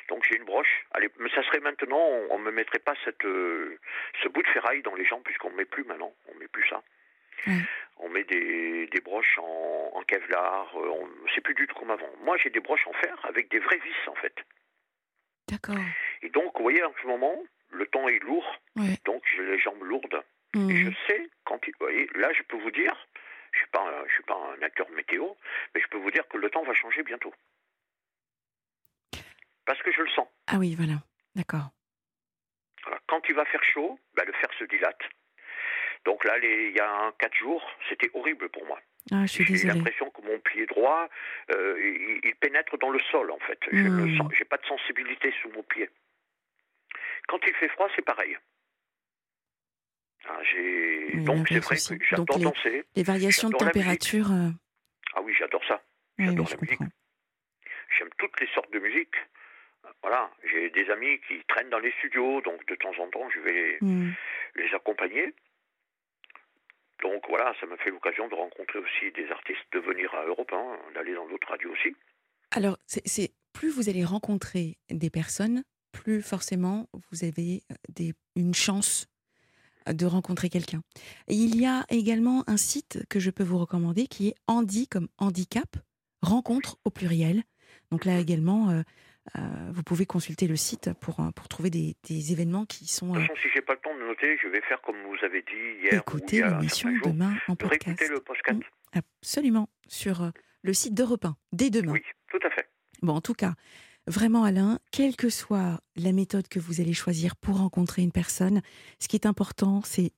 Donc 0.07 0.25
j'ai 0.27 0.37
une 0.37 0.45
broche. 0.45 0.85
Allez, 0.91 1.09
mais 1.19 1.29
ça 1.29 1.43
serait 1.43 1.59
maintenant, 1.59 2.03
on 2.29 2.39
ne 2.39 2.43
me 2.43 2.51
mettrait 2.51 2.79
pas 2.79 2.93
cette, 3.03 3.25
euh, 3.25 3.77
ce 4.23 4.27
bout 4.27 4.41
de 4.41 4.47
ferraille 4.47 4.81
dans 4.81 4.95
les 4.95 5.05
jambes, 5.05 5.23
puisqu'on 5.23 5.51
ne 5.51 5.55
met 5.55 5.65
plus 5.65 5.83
maintenant, 5.83 6.13
on 6.27 6.35
ne 6.35 6.39
met 6.39 6.47
plus 6.47 6.67
ça. 6.67 6.81
On 8.01 8.09
met 8.09 8.23
des, 8.23 8.87
des 8.87 9.01
broches 9.01 9.37
en, 9.39 9.91
en 9.93 10.03
Kevlar, 10.03 10.71
euh, 10.77 10.91
c'est 11.33 11.41
plus 11.41 11.53
du 11.55 11.67
tout 11.67 11.75
comme 11.75 11.91
avant. 11.91 12.09
Moi 12.23 12.37
j'ai 12.37 12.49
des 12.49 12.59
broches 12.59 12.85
en 12.87 12.93
fer 12.93 13.17
avec 13.23 13.49
des 13.49 13.59
vraies 13.59 13.79
vis 13.79 14.07
en 14.07 14.15
fait. 14.15 14.35
D'accord. 15.49 15.75
Et 16.21 16.29
donc, 16.29 16.55
vous 16.57 16.63
voyez, 16.63 16.83
en 16.83 16.93
ce 17.01 17.07
moment, 17.07 17.35
le 17.71 17.85
temps 17.87 18.07
est 18.07 18.19
lourd, 18.19 18.45
donc 19.05 19.23
j'ai 19.35 19.43
les 19.43 19.59
jambes 19.59 19.83
lourdes. 19.83 20.23
Et 20.55 20.57
mhm. 20.57 20.75
je 20.75 20.91
sais, 21.07 21.29
quand 21.45 21.63
vous 21.65 21.71
voyez, 21.79 22.09
là, 22.15 22.31
je 22.33 22.43
peux 22.43 22.57
vous 22.57 22.71
dire, 22.71 23.07
je 23.59 24.03
ne 24.03 24.09
suis, 24.09 24.23
pas 24.23 24.37
un 24.57 24.61
acteur 24.61 24.89
météo, 24.91 25.27
mais 25.73 25.81
je 25.81 25.87
peux 25.87 25.97
vous 25.97 26.11
dire 26.11 26.27
que 26.27 26.37
le 26.37 26.49
temps 26.49 26.63
va 26.63 26.73
changer 26.73 27.03
bientôt. 27.03 27.33
Parce 29.65 29.81
que 29.81 29.91
je 29.91 30.01
le 30.01 30.09
sens. 30.09 30.27
Ah 30.47 30.57
oui, 30.57 30.75
voilà, 30.75 30.95
d'accord. 31.35 31.69
Quand 33.07 33.21
il 33.27 33.35
va 33.35 33.45
faire 33.45 33.63
chaud, 33.63 33.99
ben, 34.15 34.23
le 34.25 34.33
fer 34.33 34.49
se 34.57 34.63
dilate. 34.65 35.01
Donc 36.05 36.23
là, 36.23 36.37
il 36.41 36.71
y 36.75 36.79
a 36.79 37.11
quatre 37.19 37.35
jours, 37.35 37.63
c'était 37.89 38.09
horrible 38.13 38.49
pour 38.49 38.65
moi. 38.65 38.79
Ah, 39.11 39.25
J'ai 39.25 39.43
l'impression 39.65 40.09
que 40.11 40.21
mon 40.21 40.39
pied 40.39 40.65
droit, 40.65 41.09
euh, 41.51 42.19
il, 42.23 42.35
pénètre 42.35 42.77
dans 42.77 42.89
le 42.89 42.99
sol, 43.11 43.31
en 43.31 43.39
fait. 43.39 43.59
Je 43.71 43.77
n'ai 43.77 44.19
hmm. 44.19 44.29
pas 44.49 44.57
de 44.57 44.65
sensibilité 44.65 45.33
sous 45.41 45.49
mon 45.49 45.63
pied. 45.63 45.89
Quand 47.27 47.39
il 47.45 47.53
fait 47.55 47.69
froid, 47.69 47.87
c'est 47.95 48.05
pareil. 48.05 48.37
Ah, 50.27 50.41
donc 51.13 51.47
c'est 51.47 51.59
vrai 51.59 51.75
que 51.75 52.05
j'adore 52.05 52.37
les, 52.37 52.43
danser. 52.43 52.83
Les 52.95 53.03
variations 53.03 53.49
de 53.49 53.55
température. 53.55 54.31
Euh, 54.31 54.49
ah 55.15 55.21
oui, 55.21 55.33
j'adore 55.37 55.63
ça. 55.67 55.81
J'adore 56.17 56.49
la 56.49 56.57
musique. 56.61 56.79
J'aime 57.97 58.09
toutes 58.17 58.39
les 58.39 58.47
sortes 58.53 58.71
de 58.71 58.79
musique. 58.79 59.15
Voilà, 60.01 60.29
j'ai 60.49 60.69
des 60.69 60.89
amis 60.91 61.19
qui 61.27 61.41
traînent 61.47 61.69
dans 61.69 61.79
les 61.79 61.91
studios, 61.99 62.41
donc 62.41 62.65
de 62.67 62.75
temps 62.75 62.93
en 62.99 63.09
temps, 63.09 63.29
je 63.29 63.39
vais 63.39 63.77
hmm. 63.81 64.11
les 64.55 64.73
accompagner. 64.75 65.33
Donc 67.01 67.23
voilà, 67.27 67.53
ça 67.59 67.65
m'a 67.65 67.77
fait 67.77 67.89
l'occasion 67.89 68.27
de 68.27 68.35
rencontrer 68.35 68.79
aussi 68.79 69.11
des 69.11 69.29
artistes, 69.31 69.65
de 69.71 69.79
venir 69.79 70.13
à 70.13 70.25
Europe 70.25 70.51
1, 70.51 70.93
d'aller 70.93 71.13
dans 71.13 71.27
d'autres 71.27 71.47
radios 71.47 71.71
aussi. 71.71 71.95
Alors, 72.51 72.77
c'est 72.85 73.31
plus 73.53 73.69
vous 73.69 73.89
allez 73.89 74.03
rencontrer 74.03 74.77
des 74.89 75.09
personnes, 75.09 75.63
plus 75.91 76.21
forcément 76.21 76.87
vous 77.11 77.23
avez 77.23 77.63
euh, 77.71 77.75
des, 77.89 78.13
une 78.35 78.53
chance 78.53 79.07
de 79.87 80.05
rencontrer 80.05 80.49
quelqu'un. 80.49 80.81
Il 81.27 81.59
y 81.59 81.65
a 81.65 81.85
également 81.89 82.43
un 82.47 82.57
site 82.57 83.05
que 83.09 83.19
je 83.19 83.29
peux 83.31 83.43
vous 83.43 83.57
recommander 83.57 84.07
qui 84.07 84.29
est 84.29 84.35
Handi 84.47 84.87
comme 84.87 85.07
handicap, 85.17 85.77
rencontre 86.21 86.77
au 86.85 86.89
pluriel. 86.89 87.43
Donc 87.91 88.05
là 88.05 88.19
également, 88.19 88.69
euh, 88.69 88.81
euh, 89.37 89.41
vous 89.71 89.83
pouvez 89.83 90.05
consulter 90.05 90.47
le 90.47 90.55
site 90.55 90.91
pour, 91.01 91.17
pour 91.35 91.47
trouver 91.47 91.69
des, 91.69 91.95
des 92.07 92.31
événements 92.31 92.65
qui 92.65 92.87
sont. 92.87 93.13
De 93.13 93.19
toute 93.19 93.27
façon, 93.27 93.41
si 93.41 93.49
j'ai 93.53 93.61
pas 93.61 93.73
le 93.73 93.79
temps 93.79 93.95
de 93.95 94.03
noter, 94.03 94.37
je 94.41 94.47
vais 94.47 94.61
faire 94.61 94.81
comme 94.81 94.97
vous 95.03 95.25
avez 95.25 95.41
dit 95.41 95.81
hier. 95.83 95.93
Écoutez 95.93 96.41
l'émission 96.41 96.89
demain 97.03 97.35
en 97.47 97.55
podcast. 97.55 98.03
le 98.09 98.19
podcast. 98.19 98.61
Absolument, 98.93 99.69
sur 99.87 100.31
le 100.61 100.73
site 100.73 100.93
d'Europe 100.93 101.25
1, 101.25 101.35
dès 101.51 101.69
demain. 101.69 101.93
Oui, 101.93 102.01
tout 102.29 102.39
à 102.45 102.49
fait. 102.49 102.69
Bon, 103.01 103.13
en 103.13 103.21
tout 103.21 103.33
cas, 103.33 103.53
Vraiment, 104.09 104.43
Alain, 104.43 104.79
quelle 104.91 105.15
que 105.15 105.29
soit 105.29 105.77
la 105.95 106.11
méthode 106.13 106.47
que 106.47 106.57
vous 106.57 106.81
allez 106.81 106.95
choisir 106.95 107.35
pour 107.35 107.59
rencontrer 107.59 108.01
une 108.01 108.11
personne, 108.11 108.63
ce 108.99 109.07
qui 109.07 109.15
est 109.15 109.27
important, 109.27 109.83
c'est 109.83 110.13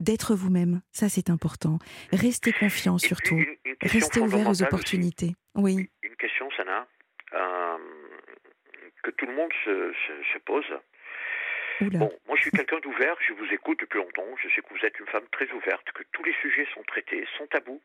d'être 0.00 0.34
vous-même. 0.34 0.80
Ça, 0.92 1.10
c'est 1.10 1.28
important. 1.28 1.78
Restez 2.10 2.54
confiant 2.54 2.96
surtout. 2.96 3.38
Restez 3.82 4.20
ouvert 4.20 4.48
aux 4.48 4.62
opportunités. 4.62 5.34
Oui. 5.54 5.90
Une 6.02 6.16
question, 6.16 6.48
Sana, 6.56 6.86
euh, 7.34 7.76
que 9.02 9.10
tout 9.10 9.26
le 9.26 9.34
monde 9.34 9.52
se, 9.62 10.38
pose. 10.46 10.64
Bon, 11.82 12.10
moi 12.26 12.36
je 12.36 12.42
suis 12.42 12.50
quelqu'un 12.50 12.80
d'ouvert, 12.80 13.14
je 13.28 13.34
vous 13.34 13.52
écoute 13.52 13.78
depuis 13.80 13.98
longtemps, 13.98 14.24
je 14.42 14.48
sais 14.48 14.62
que 14.62 14.72
vous 14.72 14.86
êtes 14.86 14.98
une 14.98 15.06
femme 15.06 15.26
très 15.30 15.48
ouverte, 15.52 15.84
que 15.92 16.02
tous 16.12 16.24
les 16.24 16.34
sujets 16.40 16.66
sont 16.72 16.82
traités, 16.84 17.26
sont 17.36 17.46
tabous. 17.48 17.82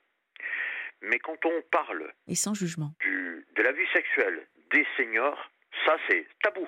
Mais 1.01 1.19
quand 1.19 1.45
on 1.45 1.62
parle 1.69 2.13
et 2.27 2.36
sans 2.36 2.53
jugement 2.53 2.93
de 3.56 3.62
la 3.62 3.71
vie 3.71 3.86
sexuelle, 3.93 4.47
des 4.73 4.86
seniors, 4.97 5.38
ça 5.86 5.95
c'est 6.07 6.25
tabou. 6.41 6.67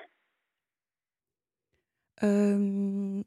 Euh, 2.22 3.22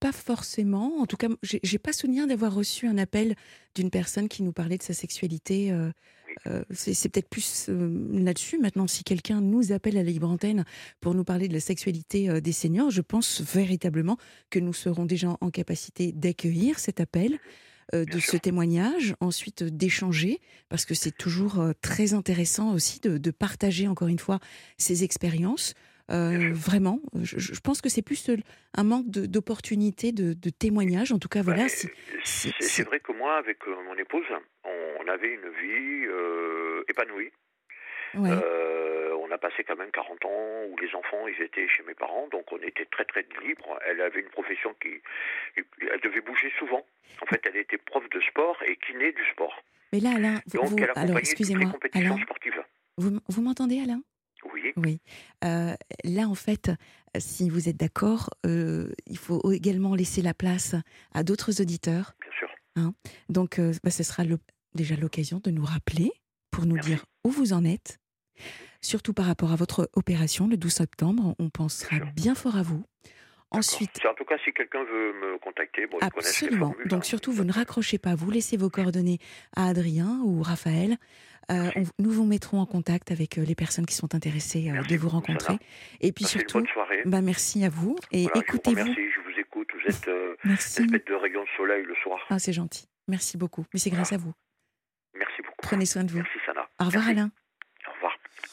pas 0.00 0.12
forcément. 0.12 0.98
En 0.98 1.06
tout 1.06 1.16
cas, 1.16 1.28
j'ai 1.42 1.78
pas 1.78 1.92
souvenir 1.92 2.26
d'avoir 2.26 2.54
reçu 2.54 2.86
un 2.86 2.98
appel 2.98 3.34
d'une 3.74 3.90
personne 3.90 4.28
qui 4.28 4.42
nous 4.42 4.52
parlait 4.52 4.78
de 4.78 4.82
sa 4.82 4.92
sexualité. 4.92 5.70
Euh, 5.72 5.90
euh, 6.46 6.62
c'est 6.70 7.10
peut-être 7.10 7.30
plus 7.30 7.68
là-dessus. 7.68 8.58
Maintenant, 8.58 8.86
si 8.86 9.04
quelqu'un 9.04 9.40
nous 9.40 9.72
appelle 9.72 9.96
à 9.96 10.02
la 10.02 10.10
libre 10.10 10.28
antenne 10.28 10.64
pour 11.00 11.14
nous 11.14 11.24
parler 11.24 11.48
de 11.48 11.54
la 11.54 11.60
sexualité 11.60 12.40
des 12.42 12.52
seniors, 12.52 12.90
je 12.90 13.00
pense 13.00 13.40
véritablement 13.40 14.18
que 14.50 14.58
nous 14.58 14.74
serons 14.74 15.06
déjà 15.06 15.36
en 15.40 15.50
capacité 15.50 16.12
d'accueillir 16.12 16.78
cet 16.78 17.00
appel. 17.00 17.38
Euh, 17.94 18.04
de 18.04 18.18
ce 18.18 18.36
témoignage, 18.36 19.14
ensuite 19.20 19.62
d'échanger, 19.62 20.40
parce 20.68 20.84
que 20.84 20.94
c'est 20.94 21.16
toujours 21.16 21.60
très 21.82 22.14
intéressant 22.14 22.72
aussi 22.74 23.00
de, 23.00 23.30
partager 23.30 23.88
encore 23.88 24.08
une 24.08 24.18
fois 24.18 24.38
ces 24.78 25.04
expériences. 25.04 25.74
vraiment, 26.08 27.00
je, 27.22 27.60
pense 27.60 27.80
que 27.80 27.88
c'est 27.88 28.02
plus 28.02 28.30
un 28.74 28.84
manque 28.84 29.10
d'opportunités, 29.10 30.12
de, 30.12 30.32
de, 30.32 30.50
témoignages. 30.50 31.12
En 31.12 31.18
tout 31.18 31.28
cas, 31.28 31.42
voilà. 31.42 31.66
c'est 32.24 32.82
vrai 32.84 33.00
que 33.00 33.12
moi, 33.12 33.36
avec 33.36 33.58
mon 33.66 33.96
épouse, 33.96 34.26
on 34.64 35.08
avait 35.08 35.34
une 35.34 35.48
vie 35.60 36.06
épanouie. 36.88 37.30
Euh, 38.24 38.85
on 39.28 39.32
a 39.32 39.38
passé 39.38 39.64
quand 39.64 39.76
même 39.76 39.90
40 39.90 40.24
ans 40.24 40.64
où 40.70 40.76
les 40.78 40.94
enfants 40.94 41.26
ils 41.26 41.42
étaient 41.42 41.68
chez 41.68 41.82
mes 41.82 41.94
parents, 41.94 42.28
donc 42.28 42.50
on 42.52 42.58
était 42.58 42.86
très 42.86 43.04
très 43.04 43.26
libre. 43.42 43.78
Elle 43.86 44.00
avait 44.00 44.20
une 44.20 44.28
profession 44.28 44.74
qui, 44.80 45.00
elle 45.56 46.00
devait 46.00 46.20
bouger 46.20 46.52
souvent. 46.58 46.84
En 47.22 47.26
fait, 47.26 47.40
elle 47.46 47.56
était 47.56 47.78
prof 47.78 48.08
de 48.10 48.20
sport 48.20 48.56
et 48.66 48.76
kiné 48.76 49.12
du 49.12 49.24
sport. 49.32 49.62
Mais 49.92 50.00
là, 50.00 50.10
Alain, 50.16 50.40
vous, 50.46 50.58
donc 50.58 50.80
elle 50.80 50.92
alors 50.94 51.18
excusez-moi, 51.18 51.72
Alain, 51.92 52.18
sportives. 52.18 52.62
Vous, 52.98 53.18
vous 53.28 53.42
m'entendez, 53.42 53.80
Alain? 53.80 54.02
Oui. 54.52 54.72
Oui. 54.76 55.00
Euh, 55.44 55.74
là, 56.04 56.28
en 56.28 56.34
fait, 56.34 56.70
si 57.18 57.48
vous 57.48 57.68
êtes 57.68 57.76
d'accord, 57.76 58.30
euh, 58.44 58.92
il 59.06 59.18
faut 59.18 59.52
également 59.52 59.94
laisser 59.94 60.22
la 60.22 60.34
place 60.34 60.74
à 61.14 61.22
d'autres 61.22 61.60
auditeurs. 61.60 62.14
Bien 62.20 62.30
sûr. 62.38 62.48
Hein? 62.76 62.94
Donc, 63.28 63.60
bah, 63.82 63.90
ce 63.90 64.02
sera 64.02 64.24
déjà 64.74 64.96
l'occasion 64.96 65.40
de 65.42 65.50
nous 65.50 65.64
rappeler 65.64 66.12
pour 66.50 66.66
nous 66.66 66.78
dire 66.78 67.04
où 67.24 67.30
vous 67.30 67.52
en 67.52 67.64
êtes, 67.64 67.98
surtout 68.80 69.12
par 69.12 69.26
rapport 69.26 69.52
à 69.52 69.56
votre 69.56 69.90
opération 69.94 70.48
le 70.48 70.56
12 70.56 70.72
septembre. 70.72 71.34
On 71.38 71.50
pensera 71.50 71.98
bien, 72.14 72.34
fort 72.34 72.56
à 72.56 72.62
vous. 72.62 72.84
Ensuite, 73.50 74.04
en 74.04 74.14
tout 74.14 74.24
cas, 74.24 74.36
si 74.44 74.52
quelqu'un 74.52 74.82
veut 74.84 75.12
me 75.12 75.38
contacter, 75.38 75.86
bon, 75.86 75.98
absolument. 76.00 76.74
Donc 76.86 77.04
surtout, 77.04 77.32
vous 77.32 77.44
ne 77.44 77.52
raccrochez 77.52 77.98
pas. 77.98 78.14
Vous 78.14 78.30
laissez 78.30 78.56
vos 78.56 78.70
coordonnées 78.70 79.18
à 79.54 79.68
Adrien 79.68 80.20
ou 80.24 80.42
Raphaël. 80.42 80.96
Euh, 81.52 81.70
nous 82.00 82.10
vous 82.10 82.24
mettrons 82.24 82.58
en 82.60 82.66
contact 82.66 83.12
avec 83.12 83.38
euh, 83.38 83.44
les 83.44 83.54
personnes 83.54 83.86
qui 83.86 83.94
sont 83.94 84.16
intéressées 84.16 84.68
euh, 84.68 84.82
de 84.82 84.96
vous 84.96 85.08
rencontrer. 85.08 85.58
Et 86.00 86.10
puis 86.10 86.24
surtout, 86.24 86.64
bah, 87.04 87.20
merci 87.20 87.64
à 87.64 87.68
vous. 87.68 87.96
Et 88.10 88.24
écoutez-vous. 88.24 88.84
Merci, 88.84 89.10
je 89.10 89.20
vous 89.20 89.38
écoute. 89.38 89.68
Vous 89.72 89.88
êtes 89.88 90.10
merci. 90.44 90.84
de 90.86 91.14
rayon 91.14 91.44
de 91.44 91.48
soleil 91.56 91.84
le 91.84 91.94
soir. 92.02 92.18
Ah, 92.30 92.40
c'est 92.40 92.52
gentil. 92.52 92.88
Merci 93.06 93.38
beaucoup. 93.38 93.64
Mais 93.72 93.78
c'est 93.78 93.90
grâce 93.90 94.12
à 94.12 94.16
vous. 94.16 94.32
Merci 95.16 95.42
beaucoup. 95.42 95.54
Prenez 95.62 95.86
soin 95.86 96.02
de 96.02 96.10
vous. 96.10 96.18
Merci, 96.18 96.38
Sana. 96.44 96.68
Au 96.80 96.84
revoir, 96.86 97.08
Alain. 97.08 97.30